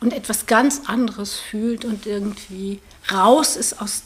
und 0.00 0.12
etwas 0.12 0.46
ganz 0.46 0.82
anderes 0.86 1.34
fühlt 1.34 1.84
und 1.84 2.06
irgendwie 2.06 2.80
raus 3.12 3.56
ist 3.56 3.80
aus, 3.80 4.02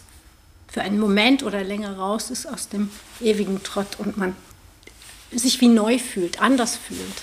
für 0.68 0.82
einen 0.82 0.98
Moment 0.98 1.42
oder 1.42 1.62
länger 1.64 1.96
raus 1.96 2.30
ist 2.30 2.46
aus 2.46 2.68
dem 2.68 2.90
ewigen 3.20 3.62
Trott 3.62 3.98
und 3.98 4.16
man 4.16 4.36
sich 5.32 5.60
wie 5.60 5.68
neu 5.68 5.98
fühlt, 5.98 6.40
anders 6.40 6.76
fühlt. 6.76 7.22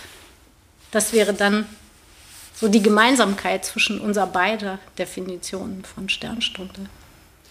Das 0.92 1.14
wäre 1.14 1.34
dann 1.34 1.66
so 2.56 2.68
die 2.68 2.82
Gemeinsamkeit 2.82 3.66
zwischen 3.66 4.00
unserer 4.00 4.28
beider 4.28 4.80
Definitionen 4.98 5.84
von 5.84 6.10
Sternstunde. 6.10 6.88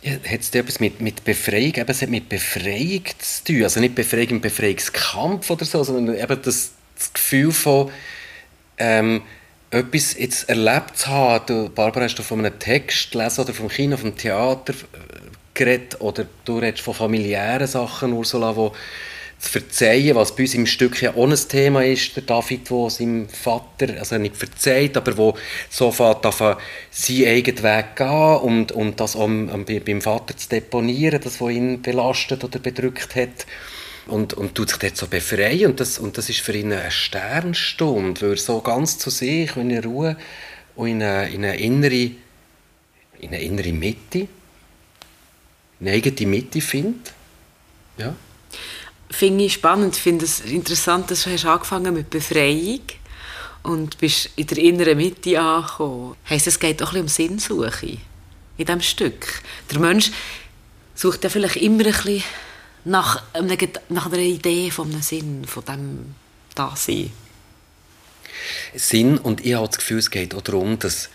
Ja, 0.04 0.12
hat 0.12 0.40
es 0.40 0.54
etwas 0.54 0.80
mit, 0.80 1.00
mit 1.00 1.24
Befreiung, 1.24 1.74
eben, 1.76 1.88
es 1.88 2.02
hat 2.02 2.10
mit 2.10 2.28
Befreiung 2.28 3.04
zu 3.18 3.44
tun, 3.44 3.62
also 3.62 3.80
nicht 3.80 3.94
Befreiung 3.94 4.28
im 4.28 4.40
Befreiungskampf 4.42 5.48
oder 5.48 5.64
so, 5.64 5.82
sondern 5.82 6.14
eben 6.14 6.42
das, 6.42 6.72
das 6.94 7.12
Gefühl 7.14 7.52
von 7.52 7.90
ähm, 8.76 9.22
etwas 9.70 10.18
jetzt 10.18 10.50
erlebt 10.50 10.98
zu 10.98 11.06
haben. 11.08 11.46
Du, 11.46 11.70
Barbara, 11.70 12.04
hast 12.04 12.16
du 12.16 12.22
von 12.22 12.40
einem 12.40 12.58
Text 12.58 13.12
gelesen 13.12 13.40
oder 13.40 13.54
vom 13.54 13.68
Kino, 13.68 13.96
vom 13.96 14.14
Theater 14.14 14.74
äh, 14.74 14.76
geredet 15.54 15.98
oder 16.02 16.26
du 16.44 16.58
redest 16.58 16.84
von 16.84 16.92
familiären 16.92 17.66
Sachen, 17.66 18.12
Ursula, 18.12 18.54
wo 18.54 18.74
zu 19.44 19.50
verzeihen, 19.50 20.16
was 20.16 20.34
bei 20.34 20.42
uns 20.44 20.54
im 20.54 20.66
Stück 20.66 21.00
ja 21.02 21.14
auch 21.14 21.28
ein 21.28 21.36
Thema 21.48 21.84
ist, 21.84 22.16
der 22.16 22.22
David, 22.24 22.70
der 22.70 22.90
seinem 22.90 23.28
Vater, 23.28 23.98
also 23.98 24.18
nicht 24.18 24.36
verzeiht, 24.36 24.96
aber 24.96 25.16
wo 25.16 25.34
so 25.70 25.92
fährt, 25.92 26.24
seinen 26.24 27.26
eigenen 27.26 27.62
Weg 27.62 27.96
gehen 27.96 28.36
und, 28.38 28.72
und 28.72 29.00
das 29.00 29.16
auch 29.16 29.28
beim 29.28 30.00
Vater 30.00 30.36
zu 30.36 30.48
deponieren, 30.48 31.20
das, 31.22 31.40
was 31.40 31.50
ihn 31.50 31.82
belastet 31.82 32.42
oder 32.42 32.58
bedrückt 32.58 33.14
hat 33.14 33.46
und, 34.06 34.34
und 34.34 34.54
tut 34.54 34.70
sich 34.70 34.78
dort 34.78 34.96
so 34.96 35.06
befreien 35.06 35.70
und 35.70 35.80
das, 35.80 35.98
und 35.98 36.18
das 36.18 36.28
ist 36.28 36.40
für 36.40 36.52
ihn 36.52 36.72
eine 36.72 36.90
Sternstunde, 36.90 38.22
weil 38.22 38.30
er 38.30 38.36
so 38.36 38.60
ganz 38.60 38.98
zu 38.98 39.10
sich, 39.10 39.56
in 39.56 39.76
Ruhe 39.78 40.16
und 40.76 40.88
in 40.88 41.02
eine, 41.02 41.28
in 41.30 41.44
eine, 41.44 41.56
innere, 41.58 42.10
in 43.20 43.28
eine 43.28 43.40
innere 43.40 43.72
Mitte, 43.72 44.28
eine 45.80 45.90
eigene 45.92 46.26
Mitte 46.30 46.60
findet. 46.60 47.12
Ja. 47.98 48.14
Finde 49.14 49.44
ich 49.44 49.52
spannend, 49.52 49.94
finde 49.94 50.24
es 50.24 50.40
interessant, 50.40 51.08
dass 51.08 51.22
du 51.22 51.30
hast 51.30 51.44
angefangen 51.44 51.94
mit 51.94 52.10
Befreiung 52.10 52.80
und 53.62 53.96
bist 53.98 54.30
in 54.34 54.48
der 54.48 54.58
inneren 54.58 54.98
Mitte 54.98 55.40
angekommen. 55.40 56.16
Heißt, 56.28 56.48
es 56.48 56.58
geht 56.58 56.82
auch 56.82 56.94
ein 56.94 57.04
bisschen 57.04 57.30
um 57.30 57.38
Sinnsuche 57.38 57.98
in 58.58 58.66
diesem 58.66 58.80
Stück. 58.80 59.40
Der 59.70 59.78
Mensch 59.78 60.10
sucht 60.96 61.22
ja 61.22 61.30
vielleicht 61.30 61.56
immer 61.56 61.86
ein 61.86 61.92
bisschen 61.92 62.24
nach, 62.84 63.22
einer, 63.32 63.56
nach 63.88 64.06
einer 64.06 64.18
Idee 64.18 64.72
von 64.72 64.90
einem 64.90 65.00
Sinn, 65.00 65.44
von 65.44 65.64
dem 65.64 66.14
Dasein. 66.56 67.12
Sinn, 68.74 69.16
und 69.18 69.46
ich 69.46 69.54
habe 69.54 69.68
das 69.68 69.78
Gefühl, 69.78 69.98
es 69.98 70.10
geht 70.10 70.34
auch 70.34 70.42
darum, 70.42 70.76
dass 70.80 71.08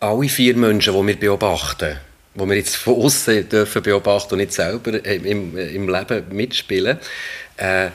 alle 0.00 0.28
vier 0.30 0.56
Menschen, 0.56 0.94
die 0.94 1.06
wir 1.06 1.20
beobachten, 1.20 1.98
die 2.38 2.46
wir 2.46 2.56
jetzt 2.56 2.76
von 2.76 2.94
außen 2.94 3.48
dürfen 3.48 3.82
beobachten 3.82 4.34
und 4.34 4.38
nicht 4.38 4.52
selber 4.52 5.04
im, 5.04 5.56
im 5.56 5.88
Leben 5.88 6.24
mitspielen, 6.30 6.98
äh, 7.56 7.90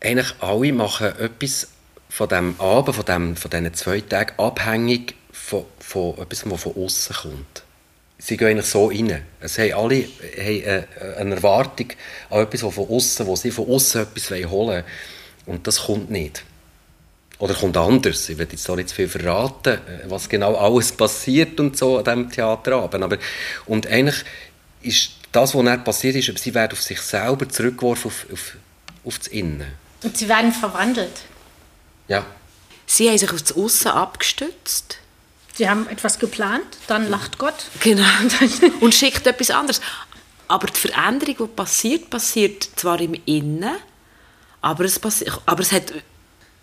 eigentlich 0.00 0.34
alle 0.40 0.72
machen 0.72 1.12
etwas 1.18 1.68
von 2.08 2.28
dem 2.28 2.60
Abend, 2.60 2.96
von, 2.96 3.04
dem, 3.04 3.36
von 3.36 3.50
diesen 3.50 3.74
zwei 3.74 4.00
Tagen 4.00 4.38
abhängig 4.38 5.14
von, 5.30 5.64
von 5.78 6.18
etwas, 6.18 6.48
was 6.50 6.62
von 6.62 6.76
außen 6.76 7.16
kommt 7.16 7.62
sie 8.24 8.36
gehen 8.36 8.48
eigentlich 8.48 8.66
so 8.66 8.86
rein. 8.86 9.22
Es 9.40 9.58
haben 9.58 9.72
alle 9.72 10.04
haben 10.04 10.62
äh, 10.62 10.84
eine 11.18 11.34
Erwartung 11.34 11.88
an 12.30 12.42
etwas, 12.42 12.60
von 12.60 12.88
außen, 12.88 13.26
wo 13.26 13.36
sie 13.36 13.50
von 13.50 13.68
außen 13.68 14.02
etwas 14.02 14.30
holen 14.30 14.50
wollen. 14.50 14.84
Und 15.46 15.66
das 15.66 15.82
kommt 15.84 16.10
nicht. 16.10 16.44
Oder 17.42 17.54
kommt 17.54 17.76
anders. 17.76 18.28
Ich 18.28 18.38
will 18.38 18.46
jetzt 18.48 18.68
da 18.68 18.76
nicht 18.76 18.90
zu 18.90 18.94
viel 18.94 19.08
verraten, 19.08 19.74
äh, 19.74 20.04
was 20.04 20.28
genau 20.28 20.54
alles 20.54 20.92
passiert 20.92 21.58
und 21.58 21.76
so 21.76 21.98
an 21.98 22.04
diesem 22.04 22.30
Theaterabend. 22.30 23.02
Aber, 23.02 23.18
und 23.66 23.84
eigentlich 23.88 24.24
ist 24.80 25.10
das, 25.32 25.52
was 25.52 25.64
dann 25.64 25.82
passiert 25.82 26.14
ist, 26.14 26.38
sie 26.38 26.54
werden 26.54 26.70
auf 26.70 26.80
sich 26.80 27.00
selber 27.00 27.48
zurückgeworfen, 27.48 28.12
auf, 28.12 28.26
auf, 28.32 28.56
auf 29.04 29.18
das 29.18 29.26
Innen. 29.26 29.66
Und 30.04 30.16
sie 30.16 30.28
werden 30.28 30.52
verwandelt. 30.52 31.22
Ja. 32.06 32.24
Sie 32.86 33.08
haben 33.08 33.18
sich 33.18 33.32
auf 33.32 33.42
das 33.42 33.56
Aussen 33.56 33.88
abgestützt. 33.88 34.98
Sie 35.56 35.68
haben 35.68 35.88
etwas 35.88 36.20
geplant, 36.20 36.62
dann 36.86 37.10
lacht 37.10 37.38
Gott. 37.38 37.66
Genau. 37.80 38.06
Und 38.80 38.94
schickt 38.94 39.26
etwas 39.26 39.50
anderes. 39.50 39.80
Aber 40.46 40.68
die 40.68 40.78
Veränderung, 40.78 41.34
die 41.40 41.56
passiert, 41.56 42.08
passiert 42.08 42.68
zwar 42.76 43.00
im 43.00 43.20
Innen, 43.24 43.74
aber 44.60 44.84
es, 44.84 45.00
passi 45.00 45.26
aber 45.44 45.62
es 45.62 45.72
hat 45.72 45.92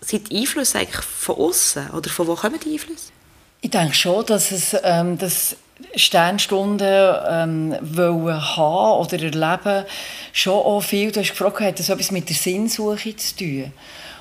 sind 0.00 0.30
die 0.30 0.38
Einflüsse 0.40 0.78
eigentlich 0.78 1.04
von 1.04 1.36
außen 1.36 1.90
oder 1.90 2.10
von 2.10 2.26
wo 2.26 2.34
kommen 2.34 2.58
die 2.64 2.72
Einflüsse? 2.72 3.12
Ich 3.60 3.70
denke 3.70 3.94
schon, 3.94 4.24
dass 4.26 4.52
es 4.52 4.76
ähm, 4.82 5.18
das 5.18 5.56
Sternstunden 5.94 7.14
ähm, 7.28 7.76
wollen 7.80 8.56
haben 8.56 9.00
oder 9.00 9.22
erleben 9.22 9.84
schon 10.32 10.54
auch 10.54 10.80
viel, 10.80 11.10
du 11.10 11.20
hast 11.20 11.30
gefragt, 11.30 11.60
hat 11.60 11.78
das 11.78 11.88
etwas 11.88 12.10
mit 12.10 12.28
der 12.28 12.36
Sinnsuche 12.36 13.16
zu 13.16 13.36
tun? 13.36 13.72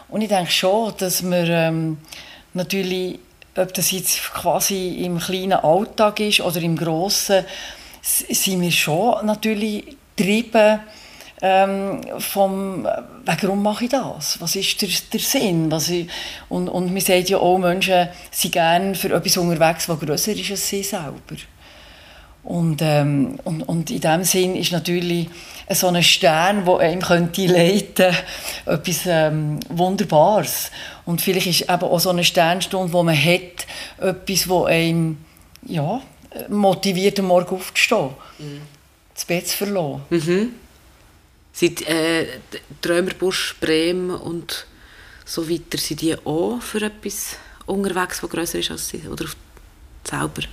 Und 0.09 0.21
ich 0.21 0.29
denke 0.29 0.51
schon, 0.51 0.93
dass 0.97 1.23
wir 1.23 1.47
ähm, 1.49 1.97
natürlich, 2.53 3.19
ob 3.55 3.73
das 3.73 3.91
jetzt 3.91 4.33
quasi 4.33 5.03
im 5.03 5.19
kleinen 5.19 5.53
Alltag 5.53 6.19
ist 6.19 6.41
oder 6.41 6.61
im 6.61 6.75
grossen, 6.75 7.45
sind 8.01 8.61
wir 8.61 8.71
schon 8.71 9.25
natürlich 9.25 9.97
getrieben 10.15 10.79
ähm, 11.41 12.01
vom, 12.19 12.87
warum 13.25 13.63
mache 13.63 13.85
ich 13.85 13.91
das? 13.91 14.41
Was 14.41 14.55
ist 14.55 14.81
der, 14.81 14.89
der 15.13 15.19
Sinn? 15.19 15.71
Was 15.71 15.89
ich, 15.89 16.07
und, 16.49 16.67
und 16.67 16.91
man 16.91 17.01
sagt 17.01 17.29
ja 17.29 17.37
auch, 17.37 17.57
Menschen 17.57 18.09
sind 18.31 18.51
gerne 18.51 18.95
für 18.95 19.13
etwas 19.13 19.37
unterwegs, 19.37 19.87
was 19.87 19.99
grösser 19.99 20.33
ist 20.33 20.51
als 20.51 20.67
sie 20.67 20.83
selber. 20.83 21.37
Und, 22.43 22.81
ähm, 22.81 23.39
und, 23.43 23.63
und 23.63 23.91
in 23.91 23.99
diesem 23.99 24.23
Sinn 24.23 24.55
ist 24.55 24.71
natürlich 24.71 25.29
so 25.69 25.87
ein 25.87 26.01
Stern, 26.01 26.65
der 26.65 26.77
einem 26.77 27.01
könnte 27.01 27.45
leiten 27.45 27.93
könnte, 27.95 28.13
etwas 28.65 29.01
ähm, 29.05 29.59
Wunderbares. 29.69 30.71
Und 31.05 31.21
vielleicht 31.21 31.47
ist 31.47 31.61
eben 31.61 31.83
auch 31.83 31.99
so 31.99 32.09
eine 32.09 32.23
Sternstunde, 32.23 32.93
wo 32.93 33.03
man 33.03 33.15
hat, 33.15 33.67
etwas, 33.99 34.45
das 34.47 34.65
einem 34.65 35.17
ja, 35.67 36.01
motiviert, 36.47 37.19
am 37.19 37.27
Morgen 37.27 37.55
aufzustehen, 37.55 38.09
mhm. 38.39 38.61
das 39.13 39.25
Bett 39.25 39.47
zu 39.47 39.57
verlassen. 39.57 40.01
Mhm. 40.09 40.53
Sind 41.59 41.85
äh, 41.89 42.39
Trömerbusch, 42.81 43.57
Bremen 43.59 44.11
und 44.11 44.65
so 45.25 45.49
weiter, 45.49 45.77
sind 45.77 45.99
die 45.99 46.15
auch 46.15 46.61
für 46.61 46.81
etwas 46.81 47.35
unterwegs, 47.65 48.21
das 48.21 48.29
grösser 48.29 48.59
ist 48.59 48.71
als 48.71 48.87
sie? 48.87 49.05
Oder 49.09 49.25
selber? 50.05 50.43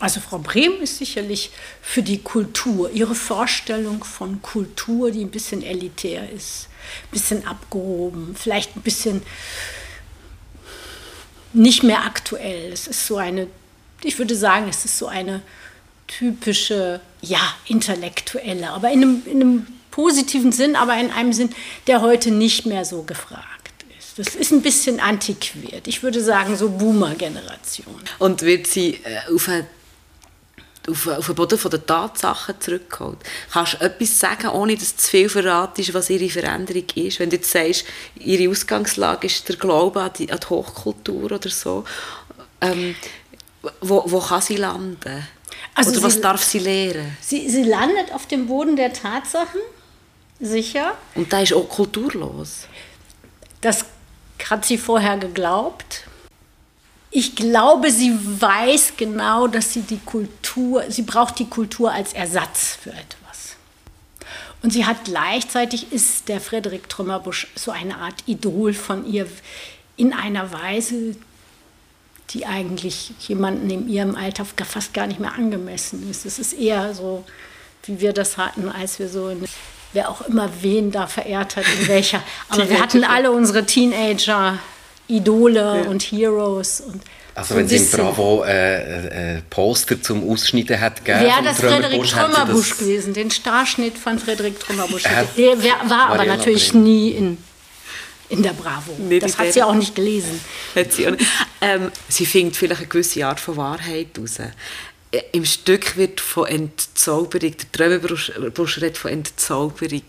Also 0.00 0.20
Frau 0.20 0.36
Brehm 0.36 0.82
ist 0.82 0.98
sicherlich 0.98 1.50
für 1.80 2.02
die 2.02 2.18
Kultur, 2.18 2.90
ihre 2.90 3.14
Vorstellung 3.14 4.04
von 4.04 4.42
Kultur, 4.42 5.10
die 5.10 5.22
ein 5.22 5.30
bisschen 5.30 5.62
elitär 5.62 6.30
ist, 6.30 6.68
ein 7.04 7.10
bisschen 7.12 7.46
abgehoben, 7.46 8.36
vielleicht 8.38 8.76
ein 8.76 8.82
bisschen 8.82 9.22
nicht 11.54 11.82
mehr 11.82 12.04
aktuell. 12.04 12.70
Es 12.70 12.86
ist 12.86 13.06
so 13.06 13.16
eine, 13.16 13.46
ich 14.02 14.18
würde 14.18 14.36
sagen, 14.36 14.68
es 14.68 14.84
ist 14.84 14.98
so 14.98 15.06
eine 15.06 15.40
typische, 16.06 17.00
ja, 17.22 17.40
intellektuelle, 17.66 18.70
aber 18.70 18.90
in 18.90 19.02
einem, 19.02 19.22
in 19.26 19.40
einem 19.40 19.66
positiven 19.90 20.52
Sinn, 20.52 20.76
aber 20.76 20.96
in 20.96 21.10
einem 21.10 21.32
Sinn, 21.32 21.50
der 21.86 22.00
heute 22.02 22.30
nicht 22.30 22.66
mehr 22.66 22.84
so 22.84 23.02
gefragt 23.02 23.72
ist. 23.98 24.18
Das 24.18 24.34
ist 24.34 24.52
ein 24.52 24.62
bisschen 24.62 25.00
antiquiert. 25.00 25.86
Ich 25.86 26.02
würde 26.02 26.22
sagen, 26.22 26.56
so 26.56 26.70
Boomer-Generation. 26.70 28.00
Und 28.18 28.42
wird 28.42 28.66
sie 28.66 29.00
äh, 29.04 29.32
auf 29.34 29.48
auf, 30.88 31.06
auf 31.06 31.26
den 31.26 31.34
Boden 31.34 31.58
der 31.70 31.86
Tatsachen 31.86 32.60
zurückgeholt. 32.60 33.18
Kannst 33.52 33.74
du 33.74 33.80
etwas 33.80 34.18
sagen, 34.18 34.48
ohne 34.48 34.76
dass 34.76 34.96
zu 34.96 35.10
viel 35.10 35.28
verratest, 35.28 35.94
was 35.94 36.10
ihre 36.10 36.28
Veränderung 36.28 36.84
ist? 36.94 37.20
Wenn 37.20 37.30
du 37.30 37.36
jetzt 37.36 37.50
sagst, 37.50 37.84
ihre 38.16 38.50
Ausgangslage 38.50 39.26
ist 39.26 39.48
der 39.48 39.56
Glaube 39.56 40.02
an 40.02 40.10
die, 40.18 40.30
an 40.30 40.40
die 40.40 40.46
Hochkultur 40.46 41.32
oder 41.32 41.50
so, 41.50 41.84
ähm, 42.60 42.94
wo, 43.80 44.02
wo 44.06 44.20
kann 44.20 44.42
sie 44.42 44.56
landen? 44.56 45.26
Also 45.74 45.90
Oder 45.90 46.02
was 46.04 46.14
sie, 46.14 46.20
darf 46.20 46.42
sie 46.42 46.58
lehren? 46.60 47.16
Sie, 47.20 47.48
sie 47.48 47.64
landet 47.64 48.12
auf 48.12 48.26
dem 48.26 48.46
Boden 48.46 48.76
der 48.76 48.92
Tatsachen, 48.92 49.60
sicher. 50.40 50.96
Und 51.14 51.32
da 51.32 51.40
ist 51.40 51.52
auch 51.52 51.68
kulturlos. 51.68 52.68
Das 53.60 53.84
hat 54.50 54.64
sie 54.64 54.78
vorher 54.78 55.16
geglaubt. 55.16 56.04
Ich 57.10 57.36
glaube, 57.36 57.90
sie 57.90 58.12
weiß 58.40 58.94
genau, 58.96 59.46
dass 59.46 59.72
sie 59.72 59.82
die 59.82 60.00
Kultur, 60.00 60.84
sie 60.88 61.02
braucht 61.02 61.38
die 61.38 61.46
Kultur 61.46 61.92
als 61.92 62.12
Ersatz 62.12 62.76
für 62.80 62.90
etwas. 62.90 63.56
Und 64.62 64.72
sie 64.72 64.84
hat 64.84 65.04
gleichzeitig, 65.04 65.92
ist 65.92 66.28
der 66.28 66.40
Frederik 66.40 66.88
Trümmerbusch 66.88 67.48
so 67.54 67.70
eine 67.70 67.98
Art 67.98 68.24
Idol 68.26 68.74
von 68.74 69.06
ihr 69.06 69.28
in 69.96 70.12
einer 70.12 70.52
Weise, 70.52 71.16
die 72.34 72.44
eigentlich 72.44 73.12
jemanden 73.20 73.70
in 73.70 73.88
ihrem 73.88 74.16
Alter 74.16 74.44
fast 74.44 74.92
gar 74.92 75.06
nicht 75.06 75.20
mehr 75.20 75.32
angemessen 75.32 76.08
ist. 76.10 76.26
Es 76.26 76.38
ist 76.38 76.52
eher 76.52 76.92
so, 76.92 77.24
wie 77.84 78.00
wir 78.00 78.12
das 78.12 78.36
hatten, 78.36 78.68
als 78.68 78.98
wir 78.98 79.08
so, 79.08 79.28
in, 79.28 79.44
wer 79.92 80.10
auch 80.10 80.22
immer 80.22 80.50
wen 80.60 80.90
da 80.90 81.06
verehrt 81.06 81.56
hat, 81.56 81.64
in 81.80 81.88
welcher. 81.88 82.22
Aber 82.48 82.68
wir 82.68 82.80
hatten 82.80 83.04
alle 83.04 83.30
unsere 83.30 83.64
Teenager, 83.64 84.58
Idole 85.06 85.82
ja. 85.84 85.90
und 85.90 86.02
Heroes 86.02 86.80
und 86.80 87.02
also 87.36 87.56
wenn 87.56 87.66
es 87.66 87.92
im 87.92 87.98
Bravo 87.98 88.44
äh, 88.44 89.38
äh, 89.38 89.42
Poster 89.50 90.00
zum 90.00 90.30
Ausschneiden 90.30 90.80
hat 90.80 91.04
gegeben 91.04 91.24
Wäre 91.24 91.42
das 91.42 91.58
Frederik 91.58 92.04
Trümmerbusch 92.04 92.78
gewesen, 92.78 93.12
den 93.12 93.30
Starschnitt 93.32 93.98
von 93.98 94.20
Frederik 94.20 94.60
Trümmerbusch. 94.60 95.02
Der 95.02 95.58
war 95.90 96.10
aber 96.10 96.26
natürlich 96.26 96.72
nie 96.74 97.10
in 97.10 97.38
in 98.28 98.42
der 98.42 98.52
Bravo. 98.52 98.92
Nicht 98.98 99.22
das 99.22 99.38
hat 99.38 99.52
sie 99.52 99.62
auch 99.62 99.74
nicht 99.74 99.94
gelesen. 99.94 100.40
Hat 100.74 100.92
sie, 100.92 101.06
ähm, 101.64 101.90
sie 102.10 102.26
findet 102.26 102.56
vielleicht 102.56 102.82
eine 102.82 102.90
gewisse 102.90 103.26
Art 103.26 103.40
von 103.40 103.56
Wahrheit 103.56 104.08
heraus. 104.14 104.38
Äh, 104.38 104.52
Im 105.32 105.46
Stück 105.46 105.96
wird 105.96 106.20
von 106.20 106.46
Entzauberung, 106.46 107.54
der 107.56 107.72
Trömerbusch 107.72 108.76
redet 108.82 108.98
von 108.98 109.10
Entzauberung. 109.10 110.02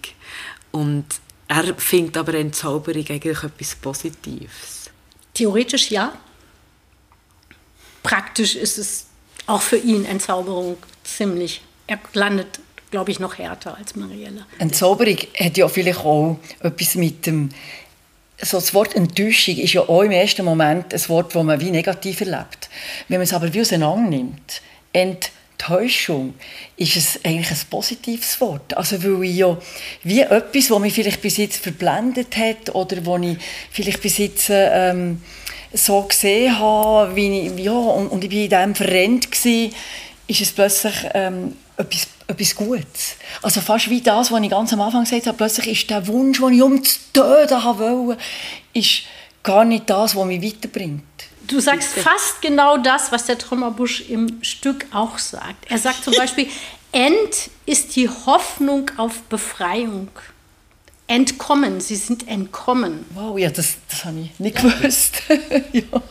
Und 0.72 1.06
er 1.48 1.74
findet 1.76 2.18
aber 2.18 2.34
Entzauberung 2.34 3.06
eigentlich 3.08 3.42
etwas 3.42 3.76
Positives. 3.76 4.90
Theoretisch 5.34 5.92
ja. 5.92 6.18
Praktisch 8.04 8.56
ist 8.56 8.78
es 8.78 9.06
auch 9.48 9.62
für 9.62 9.78
ihn 9.78 10.04
Entzauberung 10.04 10.76
ziemlich. 11.06 11.62
Er 11.88 12.00
landet, 12.14 12.60
glaube 12.92 13.12
ich, 13.12 13.20
noch 13.22 13.38
härter 13.38 13.78
als 13.78 13.96
Marielle. 13.96 14.46
Entzauberung 14.60 15.18
hat 15.40 15.56
ja 15.56 15.70
vielleicht 15.70 16.00
auch 16.00 16.38
etwas 16.60 16.96
mit 16.96 17.26
dem 17.26 17.50
so 18.42 18.58
das 18.58 18.74
Wort 18.74 18.96
Enttäuschung 18.96 19.58
ist 19.58 19.74
ja 19.74 19.82
auch 19.82 20.02
im 20.02 20.12
ersten 20.12 20.44
Moment 20.44 20.94
ein 20.94 21.10
Wort, 21.10 21.34
das 21.36 21.44
man 21.44 21.60
wie 21.60 21.72
negativ 21.72 22.22
erlebt. 22.22 22.70
Wenn 23.08 23.20
man 23.20 23.24
es 23.24 23.34
aber 23.34 23.54
wie 23.54 23.62
auseinander 23.62 24.10
nimmt, 24.10 24.62
Enttäuschung, 24.92 26.34
ist 26.78 26.96
es 26.96 27.20
eigentlich 27.24 27.52
ein 27.52 27.70
positives 27.70 28.40
Wort. 28.42 28.76
Also 28.76 29.02
weil 29.04 29.24
ich 29.24 29.38
ja 29.38 29.58
wie 30.04 30.22
etwas, 30.22 30.68
das 30.68 30.80
mich 30.80 30.94
vielleicht 30.94 31.22
bis 31.22 31.38
jetzt 31.38 31.58
verblendet 31.58 32.36
hat 32.36 32.76
oder 32.76 33.06
wo 33.06 33.18
ich 33.18 33.38
vielleicht 33.72 34.02
bis 34.02 34.18
jetzt 34.18 34.48
ähm, 34.50 35.22
so 35.74 36.02
gesehen 36.04 36.58
habe, 36.60 37.16
wie 37.16 37.48
ich, 37.48 37.60
ja, 37.60 37.72
und, 37.72 38.08
und 38.08 38.24
ich 38.24 38.32
war 38.32 38.38
in 38.38 38.50
dem 38.50 38.76
verrennt 38.76 39.32
war, 39.32 39.70
ist 40.28 40.42
es 40.42 40.52
plötzlich 40.52 40.96
ähm, 41.14 41.56
etwas, 41.78 42.08
etwas 42.28 42.56
Gutes. 42.56 43.16
Also 43.42 43.62
fast 43.62 43.90
wie 43.90 44.02
das, 44.02 44.32
was 44.32 44.42
ich 44.42 44.50
ganz 44.50 44.74
am 44.74 44.82
Anfang 44.82 45.04
gesagt 45.04 45.28
habe, 45.28 45.38
plötzlich 45.38 45.68
ist 45.68 45.90
der 45.90 46.08
Wunsch, 46.08 46.40
den 46.40 46.54
ich 46.54 46.62
um 46.62 46.84
zu 46.84 47.00
töten 47.14 47.64
wollte, 47.64 48.22
ist 48.74 49.04
gar 49.44 49.66
nicht 49.66 49.90
das, 49.90 50.16
was 50.16 50.26
mich 50.26 50.42
weiterbringt. 50.42 51.04
Du 51.48 51.60
sagst 51.60 51.90
fast 51.90 52.42
genau 52.42 52.78
das, 52.78 53.12
was 53.12 53.26
der 53.26 53.38
Trümmerbusch 53.38 54.10
im 54.10 54.44
Stück 54.44 54.88
auch 54.92 55.20
sagt. 55.20 55.70
Er 55.70 55.78
sagt 55.78 56.04
zum 56.04 56.14
Beispiel, 56.18 56.48
End 56.92 57.50
ist 57.66 57.96
die 57.96 58.10
Hoffnung 58.10 58.90
auf 58.98 59.22
Befreiung. 59.24 60.10
Entkommen, 61.08 61.82
sie 61.82 61.98
sind 61.98 62.28
entkommen. 62.28 63.06
Wow, 63.14 63.38
ja, 63.38 63.52
das, 63.52 63.76
das 63.90 64.06
habe 64.06 64.22
ich 64.22 64.40
nicht 64.40 64.56
gewusst. 64.62 65.22
ja 65.72 66.02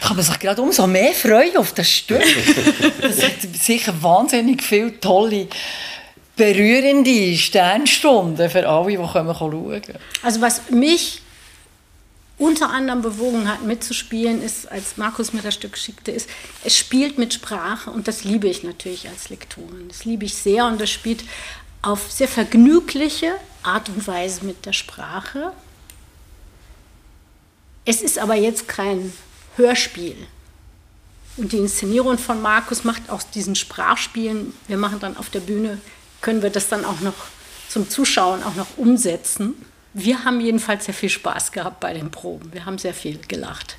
kann 0.00 0.16
man 0.16 0.24
sich 0.24 0.38
gerade 0.38 0.62
umso 0.62 0.86
mehr 0.86 1.12
freuen 1.12 1.56
auf 1.56 1.72
das 1.74 1.90
Stück. 1.90 2.22
Es 3.02 3.22
hat 3.22 3.56
sicher 3.56 3.94
wahnsinnig 4.02 4.62
viele 4.62 4.98
tolle, 5.00 5.48
berührende 6.36 7.36
Sternstunden 7.36 8.48
für 8.48 8.68
alle, 8.68 8.90
die 8.90 8.96
kommen 8.96 9.34
schauen 9.34 9.82
Also 10.22 10.40
was 10.40 10.70
mich 10.70 11.22
unter 12.38 12.70
anderem 12.70 13.02
bewogen 13.02 13.48
hat, 13.48 13.64
mitzuspielen, 13.64 14.40
ist, 14.40 14.70
als 14.70 14.96
Markus 14.96 15.32
mir 15.32 15.42
das 15.42 15.54
Stück 15.54 15.76
schickte, 15.76 16.12
ist, 16.12 16.30
es 16.62 16.76
spielt 16.76 17.18
mit 17.18 17.34
Sprache 17.34 17.90
und 17.90 18.06
das 18.06 18.22
liebe 18.22 18.46
ich 18.46 18.62
natürlich 18.62 19.08
als 19.08 19.28
Lektorin. 19.28 19.88
Das 19.88 20.04
liebe 20.04 20.24
ich 20.24 20.34
sehr 20.36 20.66
und 20.66 20.80
es 20.80 20.90
spielt 20.90 21.24
auf 21.82 22.10
sehr 22.10 22.28
vergnügliche 22.28 23.32
Art 23.64 23.88
und 23.88 24.06
Weise 24.06 24.44
mit 24.44 24.66
der 24.66 24.72
Sprache. 24.72 25.52
Es 27.84 28.02
ist 28.02 28.18
aber 28.18 28.36
jetzt 28.36 28.68
kein 28.68 29.12
Hörspiel. 29.58 30.16
Und 31.36 31.52
die 31.52 31.58
Inszenierung 31.58 32.18
von 32.18 32.40
Markus 32.42 32.84
macht 32.84 33.10
aus 33.10 33.30
diesen 33.30 33.54
Sprachspielen, 33.54 34.54
wir 34.66 34.76
machen 34.76 34.98
dann 34.98 35.16
auf 35.16 35.30
der 35.30 35.40
Bühne, 35.40 35.78
können 36.20 36.42
wir 36.42 36.50
das 36.50 36.68
dann 36.68 36.84
auch 36.84 37.00
noch 37.00 37.14
zum 37.68 37.88
Zuschauen 37.88 38.42
auch 38.42 38.54
noch 38.54 38.76
umsetzen. 38.76 39.54
wir 39.94 40.24
haben 40.24 40.40
jedenfalls 40.40 40.86
sehr 40.86 40.94
viel 40.94 41.08
Spaß 41.10 41.52
gehabt 41.52 41.80
bei 41.80 41.92
den 41.92 42.10
Proben. 42.10 42.52
Wir 42.52 42.64
haben 42.64 42.78
sehr 42.78 42.94
viel 42.94 43.18
gelacht 43.28 43.76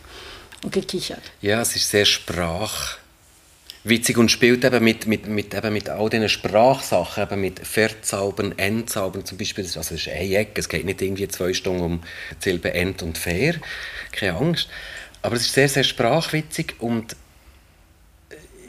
und 0.64 0.72
gekichert. 0.74 1.22
Ja, 1.42 1.62
es 1.62 1.76
ist 1.76 1.90
sehr 1.90 2.06
sprachwitzig 2.06 2.98
und 4.18 4.30
spielt 4.30 4.64
eben 4.64 4.84
mit, 4.84 5.08
mit, 5.08 5.28
mit, 5.28 5.54
eben 5.54 5.74
mit 5.74 5.90
all 5.90 6.10
diesen 6.10 6.30
Sprachsachen, 6.30 7.24
eben 7.24 7.42
mit 7.42 7.66
Verzaubern, 7.66 8.58
Endzaubern 8.58 9.26
zum 9.26 9.38
Beispiel. 9.38 9.64
Also 9.66 9.80
es 9.80 9.92
ist 9.92 10.08
ein 10.08 10.32
Eck, 10.32 10.58
es 10.58 10.70
geht 10.70 10.86
nicht 10.86 11.02
irgendwie 11.02 11.28
zwei 11.28 11.54
Stunden 11.54 11.82
um 11.82 12.02
Silbe 12.40 12.74
End 12.74 13.02
und 13.02 13.18
Fair, 13.18 13.56
keine 14.12 14.38
Angst. 14.38 14.70
Aber 15.22 15.36
es 15.36 15.44
ist 15.44 15.54
sehr, 15.54 15.70
sehr 15.70 15.84
sprachwitzig 15.84 16.76
und 16.80 17.16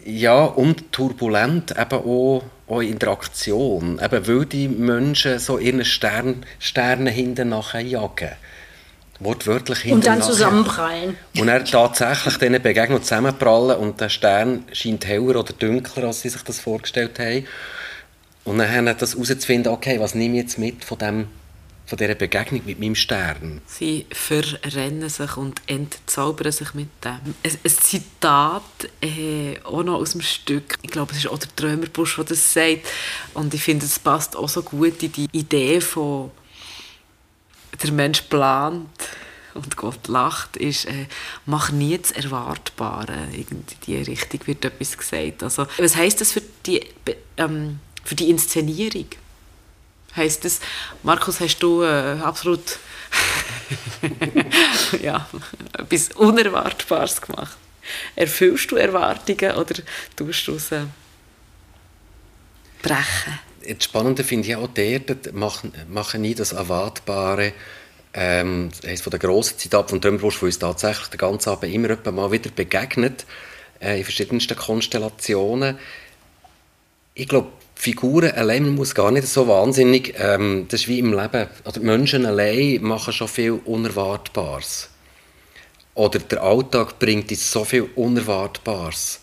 ja, 0.04 0.44
und 0.44 0.92
turbulent 0.92 1.72
eben 1.72 1.98
auch, 1.98 2.42
auch 2.66 2.80
Interaktion. 2.80 4.00
Eben 4.02 4.26
weil 4.26 4.46
die 4.46 4.68
Menschen 4.68 5.38
so 5.38 5.58
ihren 5.58 5.84
Stern, 5.84 6.44
Sternen 6.58 7.06
hinten 7.06 7.50
nachher 7.50 7.82
jagen. 7.82 8.30
Wortwörtlich 9.20 9.80
hinten 9.80 9.96
Und 9.96 10.06
dann 10.06 10.18
nachher. 10.20 10.32
zusammenprallen. 10.32 11.16
Und 11.36 11.48
er 11.48 11.64
tatsächlich 11.64 12.38
denen 12.38 12.62
begegnen 12.62 12.96
und 12.96 13.04
zusammenprallen 13.04 13.76
und 13.76 14.00
der 14.00 14.08
Stern 14.08 14.64
scheint 14.72 15.06
heller 15.06 15.36
oder 15.36 15.52
dunkler, 15.52 16.04
als 16.04 16.22
sie 16.22 16.30
sich 16.30 16.42
das 16.42 16.58
vorgestellt 16.58 17.18
haben. 17.18 17.46
Und 18.44 18.58
dann 18.58 18.86
das 18.96 19.12
herauszufinden, 19.12 19.72
okay, 19.72 20.00
was 20.00 20.14
nehme 20.14 20.36
ich 20.36 20.42
jetzt 20.44 20.58
mit 20.58 20.84
von, 20.84 20.96
dem, 20.96 21.28
von 21.90 21.98
dieser 21.98 22.14
Begegnung 22.14 22.62
mit 22.64 22.78
meinem 22.78 22.94
Stern? 22.94 23.60
Sie 23.66 24.06
verrennen 24.10 25.08
sich 25.08 25.36
und 25.36 25.60
entzaubern 25.66 26.52
sich 26.52 26.72
mit 26.72 26.88
dem. 27.04 27.34
Ein, 27.42 27.58
ein 27.64 27.70
Zitat 27.70 28.62
äh, 29.00 29.58
auch 29.64 29.82
noch 29.82 29.96
aus 29.96 30.12
dem 30.12 30.20
Stück. 30.20 30.78
Ich 30.82 30.90
glaube, 30.90 31.12
es 31.12 31.18
ist 31.18 31.26
auch 31.26 31.38
der 31.38 31.54
Trömerbusch, 31.56 32.14
der 32.16 32.24
das 32.24 32.52
sagt. 32.52 32.86
Und 33.34 33.52
ich 33.52 33.62
finde, 33.62 33.86
es 33.86 33.98
passt 33.98 34.36
auch 34.36 34.48
so 34.48 34.62
gut 34.62 35.02
in 35.02 35.12
die 35.12 35.28
Idee 35.32 35.80
von 35.80 36.30
der 37.82 37.92
Mensch 37.92 38.22
plant 38.22 38.88
und 39.54 39.76
Gott 39.76 40.06
lacht, 40.06 40.56
ist, 40.56 40.84
äh, 40.84 41.06
mach 41.44 41.72
nie 41.72 41.98
das 41.98 42.12
Erwartbare. 42.12 43.28
In 43.32 43.64
die 43.86 43.96
Richtung 43.96 44.40
wird 44.46 44.64
etwas 44.64 44.96
gesagt. 44.96 45.42
Also, 45.42 45.66
was 45.76 45.96
heisst 45.96 46.20
das 46.20 46.30
für 46.30 46.42
die, 46.66 46.86
ähm, 47.36 47.80
für 48.04 48.14
die 48.14 48.30
Inszenierung? 48.30 49.06
Heißt 50.16 50.44
das, 50.44 50.60
Markus, 51.02 51.40
hast 51.40 51.58
du 51.58 51.82
äh, 51.82 52.18
absolut 52.22 52.78
ja, 55.02 55.28
etwas 55.78 56.08
Unerwartbares 56.16 57.20
gemacht? 57.20 57.56
Erfüllst 58.16 58.70
du 58.70 58.76
Erwartungen 58.76 59.56
oder 59.56 59.74
tust 60.16 60.46
du 60.48 60.54
es 60.54 60.72
äh, 60.72 60.82
brechen? 62.82 63.38
Das 63.66 63.84
Spannende 63.84 64.24
finde 64.24 64.48
ich 64.48 64.56
auch 64.56 64.68
dort, 64.68 65.32
machen, 65.32 65.72
machen 65.88 66.22
nie 66.22 66.34
das 66.34 66.52
Erwartbare. 66.52 67.52
Ähm, 68.12 68.70
eines 68.84 69.02
der 69.04 69.18
grossen 69.20 69.58
Zitate 69.58 69.90
von 69.90 70.00
Trömerbusch, 70.00 70.42
wo 70.42 70.46
uns 70.46 70.58
tatsächlich 70.58 71.08
den 71.08 71.18
ganzen 71.18 71.50
Abend 71.50 71.72
immer 71.72 71.96
mal 72.10 72.32
wieder 72.32 72.50
begegnet, 72.50 73.24
äh, 73.80 73.98
in 73.98 74.04
verschiedensten 74.04 74.56
Konstellationen. 74.56 75.78
Ich 77.14 77.28
glaube, 77.28 77.52
Figuren 77.80 78.30
allein 78.32 78.64
man 78.64 78.74
muss 78.74 78.94
gar 78.94 79.10
nicht 79.10 79.26
so 79.26 79.48
wahnsinnig, 79.48 80.14
ähm, 80.18 80.66
das 80.68 80.82
ist 80.82 80.88
wie 80.88 80.98
im 80.98 81.18
Leben, 81.18 81.48
oder 81.64 81.80
Menschen 81.80 82.26
allein 82.26 82.82
machen 82.82 83.14
schon 83.14 83.26
viel 83.26 83.52
Unerwartbares. 83.52 84.90
Oder 85.94 86.18
der 86.18 86.42
Alltag 86.42 86.98
bringt 86.98 87.30
uns 87.30 87.50
so 87.50 87.64
viel 87.64 87.88
Unerwartbares, 87.94 89.20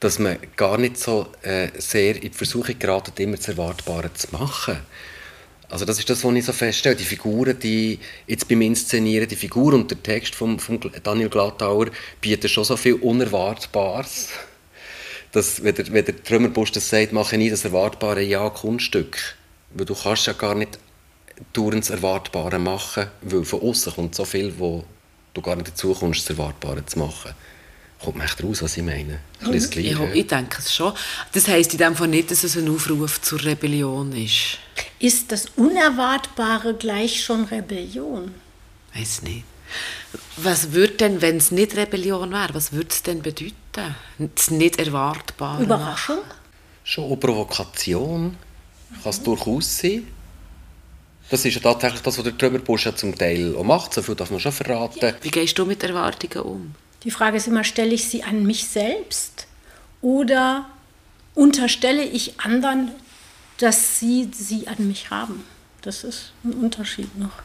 dass 0.00 0.18
man 0.18 0.36
gar 0.56 0.78
nicht 0.78 0.98
so 0.98 1.28
äh, 1.42 1.68
sehr 1.78 2.16
in 2.16 2.22
die 2.22 2.30
Versuchung 2.30 2.76
geraten, 2.76 3.12
immer 3.22 3.36
das 3.36 3.46
Erwartbare 3.46 4.12
zu 4.14 4.32
machen. 4.32 4.78
Also 5.68 5.84
das 5.84 6.00
ist 6.00 6.10
das, 6.10 6.24
was 6.24 6.34
ich 6.34 6.44
so 6.44 6.52
feststelle. 6.52 6.96
Die 6.96 7.04
Figuren, 7.04 7.56
die 7.56 8.00
jetzt 8.26 8.48
beim 8.48 8.62
Inszenieren, 8.62 9.28
die 9.28 9.36
Figur 9.36 9.74
und 9.74 9.92
der 9.92 10.02
Text 10.02 10.34
von, 10.34 10.58
von 10.58 10.80
Daniel 11.04 11.28
Glattauer 11.28 11.86
bieten 12.20 12.48
schon 12.48 12.64
so 12.64 12.76
viel 12.76 12.94
Unerwartbares 12.94 14.30
dass, 15.36 15.62
wenn 15.62 15.74
der, 15.74 15.92
wenn 15.92 16.04
der 16.04 16.22
Trümmerbusch 16.22 16.72
das 16.72 16.88
sagt, 16.88 17.12
mache 17.12 17.36
nie 17.36 17.50
das 17.50 17.64
erwartbare 17.64 18.22
Ja 18.22 18.48
Kunststück. 18.48 19.36
Weil 19.74 19.84
du 19.84 19.94
kannst 19.94 20.26
ja 20.26 20.32
gar 20.32 20.54
nicht 20.54 20.78
dauernd 21.52 21.84
das 21.84 21.90
Erwartbare 21.90 22.58
machen, 22.58 23.08
weil 23.20 23.44
von 23.44 23.60
außen 23.60 23.92
kommt 23.92 24.14
so 24.14 24.24
viel, 24.24 24.54
wo 24.58 24.84
du 25.34 25.42
gar 25.42 25.56
nicht 25.56 25.68
dazu 25.68 25.92
kommst, 25.92 26.22
das 26.22 26.38
Erwartbare 26.38 26.86
zu 26.86 26.98
machen. 26.98 27.32
Kommt 28.02 28.16
man 28.16 28.26
echt 28.26 28.42
raus, 28.42 28.62
was 28.62 28.78
ich 28.78 28.82
meine? 28.82 29.20
Gleiche. 29.40 29.80
Ja, 29.80 30.12
ich 30.14 30.26
denke 30.26 30.56
es 30.58 30.74
schon. 30.74 30.94
Das 31.32 31.48
heisst 31.48 31.72
in 31.72 31.78
dem 31.78 31.94
Fall 31.94 32.08
nicht, 32.08 32.30
dass 32.30 32.42
es 32.42 32.56
ein 32.56 32.70
Aufruf 32.70 33.20
zur 33.20 33.44
Rebellion 33.44 34.12
ist. 34.12 34.58
Ist 34.98 35.32
das 35.32 35.46
Unerwartbare 35.56 36.74
gleich 36.74 37.22
schon 37.22 37.44
Rebellion? 37.44 38.34
Weiß 38.94 39.20
nicht. 39.22 39.44
Was 40.38 40.72
würde 40.72 40.94
denn, 40.94 41.20
wenn 41.20 41.36
es 41.36 41.50
nicht 41.50 41.76
Rebellion 41.76 42.30
wäre, 42.30 42.54
was 42.54 42.72
würde 42.72 42.88
es 42.90 43.02
denn 43.02 43.20
bedeuten? 43.20 43.65
Das 44.18 44.50
nicht 44.50 44.78
Erwartbare? 44.78 45.62
Überraschung? 45.62 46.18
Schon 46.84 47.04
eine 47.04 47.16
Provokation 47.16 48.36
kann 49.02 49.10
es 49.10 49.22
durchaus 49.22 49.78
sein. 49.78 50.06
Das 51.28 51.44
ist 51.44 51.54
ja 51.54 51.60
tatsächlich 51.60 52.02
das, 52.02 52.16
was 52.16 52.24
der 52.24 52.38
Trümmerbusch 52.38 52.86
ja 52.86 52.94
zum 52.94 53.16
Teil 53.16 53.56
auch 53.56 53.64
macht. 53.64 53.92
So 53.94 54.02
viel 54.02 54.14
darf 54.14 54.30
man 54.30 54.38
schon 54.38 54.52
verraten. 54.52 55.14
Wie 55.22 55.30
gehst 55.30 55.58
du 55.58 55.66
mit 55.66 55.82
Erwartungen 55.82 56.40
um? 56.44 56.74
Die 57.02 57.10
Frage 57.10 57.36
ist 57.36 57.48
immer, 57.48 57.64
stelle 57.64 57.94
ich 57.94 58.08
sie 58.08 58.22
an 58.22 58.46
mich 58.46 58.66
selbst 58.66 59.46
oder 60.02 60.66
unterstelle 61.34 62.04
ich 62.04 62.38
anderen, 62.40 62.92
dass 63.58 63.98
sie 63.98 64.30
sie 64.32 64.68
an 64.68 64.86
mich 64.86 65.10
haben? 65.10 65.44
Das 65.82 66.04
ist 66.04 66.32
ein 66.44 66.52
Unterschied 66.52 67.16
noch. 67.18 67.42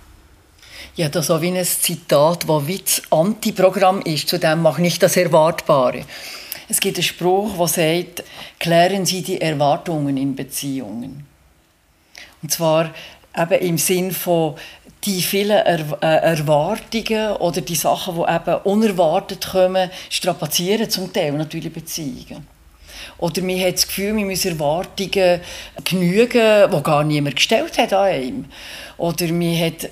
Ja, 0.95 1.09
das 1.09 1.31
auch 1.31 1.41
wie 1.41 1.51
ein 1.51 1.65
Zitat, 1.65 2.47
das 2.47 2.67
wie 2.67 2.79
das 2.79 3.01
Antiprogramm 3.11 4.01
ist. 4.01 4.27
Zu 4.27 4.37
dem 4.37 4.61
mache 4.61 4.85
ich 4.85 4.99
das 4.99 5.17
Erwartbare. 5.17 6.05
Es 6.69 6.79
gibt 6.79 6.97
einen 6.97 7.03
Spruch, 7.03 7.57
der 7.57 7.67
sagt, 7.67 8.23
klären 8.59 9.05
Sie 9.05 9.21
die 9.21 9.41
Erwartungen 9.41 10.15
in 10.17 10.35
Beziehungen. 10.35 11.25
Und 12.41 12.51
zwar 12.51 12.91
eben 13.37 13.61
im 13.61 13.77
Sinn 13.77 14.11
von 14.11 14.55
die 15.03 15.21
vielen 15.21 15.51
er 15.51 15.79
äh, 16.01 16.29
Erwartungen 16.31 17.35
oder 17.37 17.61
die 17.61 17.75
Sachen, 17.75 18.15
die 18.15 18.21
eben 18.21 18.61
unerwartet 18.63 19.47
kommen, 19.51 19.89
strapazieren 20.09 20.89
zum 20.89 21.11
Teil 21.11 21.33
natürlich 21.33 21.73
Beziehungen. 21.73 22.47
Oder 23.17 23.41
man 23.41 23.59
hat 23.59 23.75
das 23.75 23.87
Gefühl, 23.87 24.13
man 24.13 24.27
muss 24.27 24.45
Erwartungen 24.45 25.41
genügen, 25.83 26.71
die 26.71 26.83
gar 26.83 27.03
niemand 27.03 27.35
gestellt 27.35 27.77
hat 27.77 27.93
an 27.93 28.03
einem. 28.03 28.45
Oder 28.97 29.27
man 29.27 29.57
hat 29.59 29.89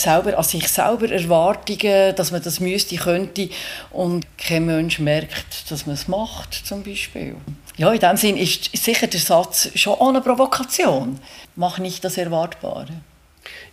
selber, 0.00 0.36
an 0.36 0.44
sich 0.44 0.68
selber 0.68 1.10
Erwartungen, 1.10 2.14
dass 2.16 2.32
man 2.32 2.42
das 2.42 2.60
müsste, 2.60 2.96
könnte 2.96 3.50
und 3.90 4.26
kein 4.36 4.66
Mensch 4.66 4.98
merkt, 4.98 5.70
dass 5.70 5.86
man 5.86 5.94
es 5.94 6.08
macht, 6.08 6.54
zum 6.54 6.82
Beispiel. 6.82 7.36
Ja, 7.76 7.92
in 7.92 8.00
dem 8.00 8.16
Sinn 8.16 8.36
ist 8.36 8.76
sicher 8.76 9.06
der 9.06 9.20
Satz 9.20 9.70
schon 9.76 10.00
eine 10.00 10.20
Provokation. 10.20 11.20
Mach 11.54 11.78
nicht 11.78 12.04
das 12.04 12.16
Erwartbare. 12.18 12.88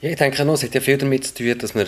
Ja, 0.01 0.11
ich 0.11 0.17
denke 0.17 0.45
noch, 0.45 0.53
es 0.53 0.63
hat 0.63 0.75
ja 0.75 0.81
viel 0.81 0.97
damit 0.97 1.25
zu 1.25 1.33
tun, 1.33 1.57
dass 1.57 1.73
man 1.73 1.87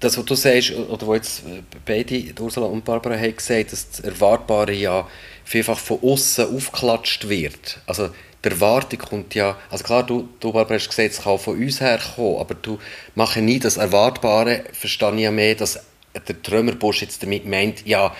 das, 0.00 0.18
was 0.18 0.24
du 0.24 0.34
sagst, 0.34 0.72
oder 0.72 1.06
was 1.08 1.16
jetzt 1.16 1.42
beide, 1.86 2.24
Ursula 2.38 2.66
und 2.66 2.84
Barbara, 2.84 3.16
haben 3.16 3.36
gesagt, 3.36 3.72
dass 3.72 3.90
das 3.90 4.00
Erwartbare 4.00 4.72
ja 4.72 5.06
vielfach 5.50 5.78
von 5.80 5.98
außen 6.00 6.56
aufgeklatscht 6.56 7.28
wird. 7.28 7.80
Also 7.84 8.10
die 8.44 8.48
Erwartung 8.50 9.00
kommt 9.00 9.34
ja, 9.34 9.58
also 9.68 9.82
klar, 9.82 10.06
du, 10.06 10.28
du 10.38 10.52
Barbara, 10.52 10.76
hast 10.76 10.88
gesagt, 10.88 11.10
es 11.10 11.22
kann 11.22 11.40
von 11.40 11.60
uns 11.60 11.80
herkommen, 11.80 12.38
aber 12.38 12.54
du 12.54 12.78
machst 13.16 13.36
nie 13.38 13.58
das 13.58 13.76
Erwartbare, 13.76 14.62
verstehe 14.72 15.12
ich 15.16 15.22
ja 15.22 15.32
mehr, 15.32 15.56
dass 15.56 15.80
der 16.28 16.40
Trömerbusch 16.40 17.02
jetzt 17.02 17.24
damit 17.24 17.46
meint, 17.46 17.84
ja, 17.84 18.14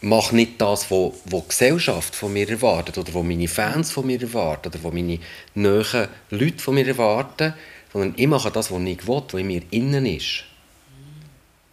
mach 0.00 0.32
nicht 0.32 0.60
das, 0.60 0.90
was 0.90 1.12
die 1.26 1.42
Gesellschaft 1.48 2.16
von 2.16 2.32
mir 2.32 2.50
erwartet 2.50 2.98
oder 2.98 3.14
was 3.14 3.22
meine 3.22 3.46
Fans 3.46 3.92
von 3.92 4.06
mir 4.08 4.20
erwarten 4.20 4.68
oder 4.68 4.82
was 4.82 4.92
meine 4.92 5.20
nahen 5.54 6.08
Leute 6.30 6.58
von 6.58 6.74
mir 6.74 6.88
erwarten, 6.88 7.54
sondern 7.92 8.14
ich 8.16 8.26
mache 8.26 8.50
das, 8.50 8.72
was 8.72 8.82
ich 8.82 9.06
will, 9.06 9.22
was 9.28 9.40
in 9.40 9.46
mir 9.46 9.62
innen 9.70 10.06
ist. 10.06 10.42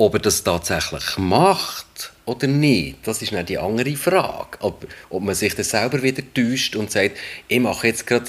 Ob 0.02 0.16
er 0.16 0.20
das 0.20 0.44
tatsächlich 0.44 1.20
macht 1.20 2.12
oder 2.26 2.48
nicht, 2.48 3.06
das 3.06 3.22
ist 3.22 3.34
nicht 3.34 3.50
die 3.50 3.60
andere 3.60 3.96
Frage. 3.96 4.58
Ob, 4.62 4.88
ob 5.12 5.22
man 5.22 5.36
sich 5.36 5.54
das 5.54 5.70
selber 5.70 6.02
wieder 6.02 6.24
täuscht 6.34 6.76
und 6.76 6.90
sagt, 6.90 7.20
ich 7.48 7.60
mache 7.60 7.86
jetzt 7.86 8.08
gerade 8.08 8.26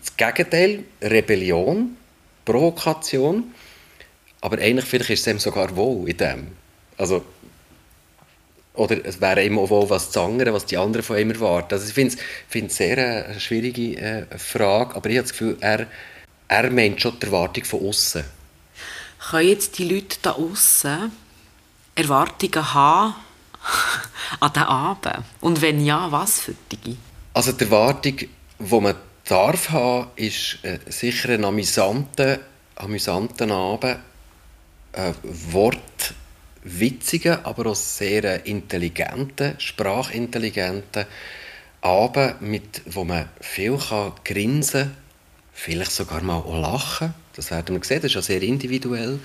das 0.00 0.16
Gegenteil, 0.16 0.84
Rebellion, 1.02 1.94
Provokation, 2.46 3.52
aber 4.40 4.60
eigentlich 4.60 4.86
vielleicht 4.86 5.10
ist 5.10 5.26
es 5.26 5.26
ihm 5.26 5.38
sogar 5.38 5.76
wohl 5.76 6.08
in 6.08 6.16
dem. 6.16 6.46
Also, 6.96 7.22
oder 8.72 9.04
es 9.04 9.20
wäre 9.20 9.42
auch 9.58 9.68
wohl 9.68 9.90
was 9.90 10.10
zu 10.10 10.22
anderen, 10.22 10.54
was 10.54 10.64
die 10.64 10.78
anderen 10.78 11.04
von 11.04 11.18
ihm 11.18 11.32
erwarten. 11.32 11.74
Also 11.74 11.86
ich 11.86 12.16
finde 12.48 12.66
es 12.66 12.76
sehr 12.78 12.96
äh, 12.96 13.24
eine 13.24 13.40
schwierige 13.40 14.00
äh, 14.00 14.38
Frage, 14.38 14.96
aber 14.96 15.10
ich 15.10 15.18
habe 15.18 15.24
das 15.24 15.32
Gefühl, 15.32 15.58
er, 15.60 15.86
er 16.48 16.70
meint 16.70 17.02
schon 17.02 17.20
die 17.20 17.26
Erwartung 17.26 17.64
von 17.64 17.86
außen. 17.86 18.39
Können 19.30 19.48
jetzt 19.48 19.78
die 19.78 19.88
Leute 19.88 20.16
da 20.22 20.32
außen 20.32 21.12
Erwartungen 21.94 22.74
haben 22.74 23.14
an 24.40 24.52
den 24.52 24.62
Abend? 24.62 25.24
Und 25.40 25.62
wenn 25.62 25.84
ja, 25.84 26.10
was 26.10 26.40
für 26.40 26.54
die? 26.72 26.96
Also 27.34 27.52
die 27.52 27.64
Erwartung, 27.64 28.16
die 28.16 28.28
man 28.58 28.96
darf 29.24 29.70
haben, 29.70 30.08
ist 30.16 30.58
äh, 30.62 30.80
sicher 30.88 31.28
ein 31.30 31.44
amüsanter 31.44 32.40
amüsanten 32.74 33.52
Abend, 33.52 33.98
äh, 34.92 35.12
wortwitzigen, 35.52 37.44
aber 37.44 37.66
auch 37.66 37.76
sehr 37.76 38.46
intelligenten, 38.46 39.60
sprachintelligenten 39.60 41.04
Abend, 41.82 42.40
mit, 42.42 42.82
wo 42.86 43.04
man 43.04 43.28
viel 43.40 43.78
kann 43.78 44.12
grinsen 44.24 44.96
vielleicht 45.52 45.92
sogar 45.92 46.22
mal 46.22 46.36
auch 46.36 46.58
lachen. 46.58 47.14
Das 47.36 47.50
werden 47.50 47.76
wir 47.76 47.84
sehen, 47.84 48.00
das 48.02 48.10
ist 48.10 48.14
ja 48.14 48.22
sehr 48.22 48.42
individuell. 48.42 49.18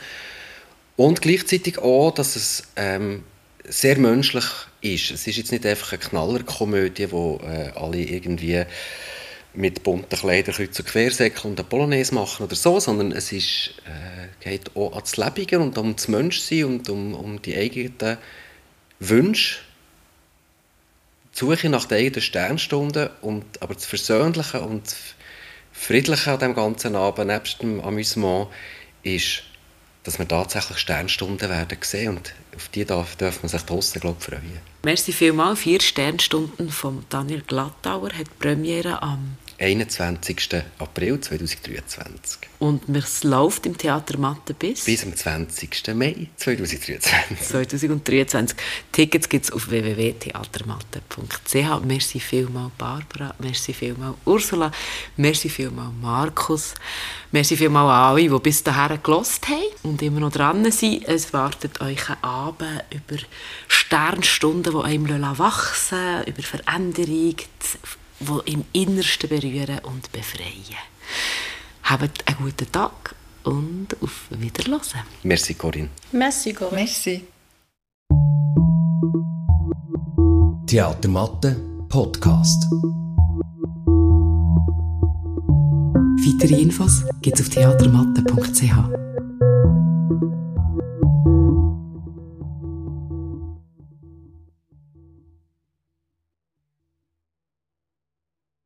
Und 0.95 1.21
gleichzeitig 1.21 1.77
auch, 1.79 2.11
dass 2.11 2.35
es 2.35 2.63
ähm, 2.75 3.23
sehr 3.67 3.97
menschlich 3.97 4.45
ist. 4.81 5.11
Es 5.11 5.27
ist 5.27 5.37
jetzt 5.37 5.51
nicht 5.51 5.65
einfach 5.65 5.93
eine 5.93 5.99
Knallerkomödie, 5.99 7.11
wo 7.11 7.39
äh, 7.43 7.71
alle 7.75 7.97
irgendwie 7.97 8.63
mit 9.53 9.83
bunten 9.83 10.17
Kleidern 10.17 10.53
kreuz 10.53 10.77
und 10.79 10.85
quersäckeln 10.87 11.51
und 11.51 11.59
eine 11.59 11.67
Polonaise 11.67 12.13
machen 12.13 12.45
oder 12.45 12.55
so, 12.55 12.79
sondern 12.79 13.11
es 13.11 13.31
ist, 13.31 13.73
äh, 13.85 14.43
geht 14.43 14.75
auch 14.75 14.91
ans 14.93 15.17
Lebige 15.17 15.59
und 15.59 15.77
um 15.77 15.95
das 15.95 16.07
Menschsein 16.07 16.65
und 16.65 16.89
um, 16.89 17.13
um 17.13 17.41
die 17.41 17.55
eigenen 17.55 18.17
Wünsche. 18.99 19.59
Die 21.33 21.39
Suche 21.39 21.69
nach 21.69 21.85
der 21.85 21.99
eigenen 21.99 22.21
Sternstunde, 22.21 23.11
und, 23.21 23.61
aber 23.61 23.73
das 23.73 23.85
Versöhnliche 23.85 24.61
und 24.61 24.95
Friedliche 25.77 26.31
an 26.31 26.39
dem 26.39 26.55
ganzen 26.55 26.95
Abend, 26.95 27.27
nebst 27.27 27.61
dem 27.61 27.81
Amüsement, 27.81 28.47
ist, 29.03 29.43
dass 30.03 30.17
wir 30.17 30.27
tatsächlich 30.27 30.77
Sternstunden 30.77 31.49
werden 31.49 31.77
sehen 31.81 32.17
und 32.17 32.33
auf 32.55 32.69
die 32.69 32.85
darf, 32.85 33.15
darf 33.17 33.43
man 33.43 33.49
sich 33.49 33.61
draussen, 33.63 33.99
glaube 33.99 34.17
ich, 34.19 34.25
freuen. 34.25 34.59
Merci 34.83 35.11
vielmals. 35.11 35.59
Vier 35.59 35.81
Sternstunden 35.81 36.69
von 36.69 37.05
Daniel 37.09 37.41
Glattauer 37.41 38.11
hat 38.13 38.39
Premiere 38.39 39.01
am 39.01 39.37
21. 39.57 40.63
April 40.79 41.19
2023. 41.19 42.39
Und 42.59 42.83
es 42.95 43.23
läuft 43.23 43.65
im 43.65 43.77
Theater 43.77 44.17
Mathe 44.17 44.53
bis? 44.53 44.85
Bis 44.85 45.03
am 45.03 45.15
20. 45.15 45.95
Mai 45.95 46.27
2023. 46.35 47.47
2023. 47.47 48.57
Tickets 48.91 49.29
gibt 49.29 49.45
es 49.45 49.51
auf 49.51 49.69
www.theatermatte.ch. 49.69 51.85
Merci 51.85 52.19
vielmal 52.19 52.71
Barbara, 52.77 53.33
merci 53.39 53.73
vielmal 53.73 54.15
Ursula, 54.25 54.71
merci 55.17 55.49
vielmal 55.49 55.91
Markus, 56.01 56.73
merci 57.31 57.55
vielmal 57.55 57.89
an 57.89 58.11
alle, 58.11 58.29
die 58.29 58.39
bis 58.39 58.63
dahin 58.63 59.01
gelost 59.01 59.47
haben 59.47 59.63
und 59.83 60.01
immer 60.01 60.21
noch 60.21 60.31
dran 60.31 60.69
sind. 60.71 61.07
Es 61.07 61.33
wartet 61.33 61.81
euch 61.81 62.09
ein 62.09 62.23
Abend 62.23 62.83
über 62.89 63.21
Sternstunden, 63.67 64.73
die 64.73 64.83
einem 64.83 65.37
wachsen 65.37 66.23
über 66.25 66.41
Veränderung, 66.41 67.35
die 68.19 68.51
im 68.51 68.65
Innersten 68.73 69.29
berühren 69.29 69.79
und 69.83 70.11
befreien. 70.11 70.79
Habt 71.83 72.27
einen 72.27 72.37
guten 72.37 72.71
Tag 72.71 73.15
und 73.43 73.87
auf 74.01 74.25
Wiederhören. 74.29 74.81
Merci, 75.23 75.53
Corinne. 75.53 75.89
Merci, 76.11 76.53
Corinne. 76.53 76.75
Merci. 76.75 77.23
Theatermatte 80.67 81.55
Podcast. 81.89 82.65
Weitere 86.45 86.61
Infos 86.61 87.03
gibt 87.21 87.39
es 87.39 87.47
auf 87.47 87.53
theatermatte.ch. 87.53 88.71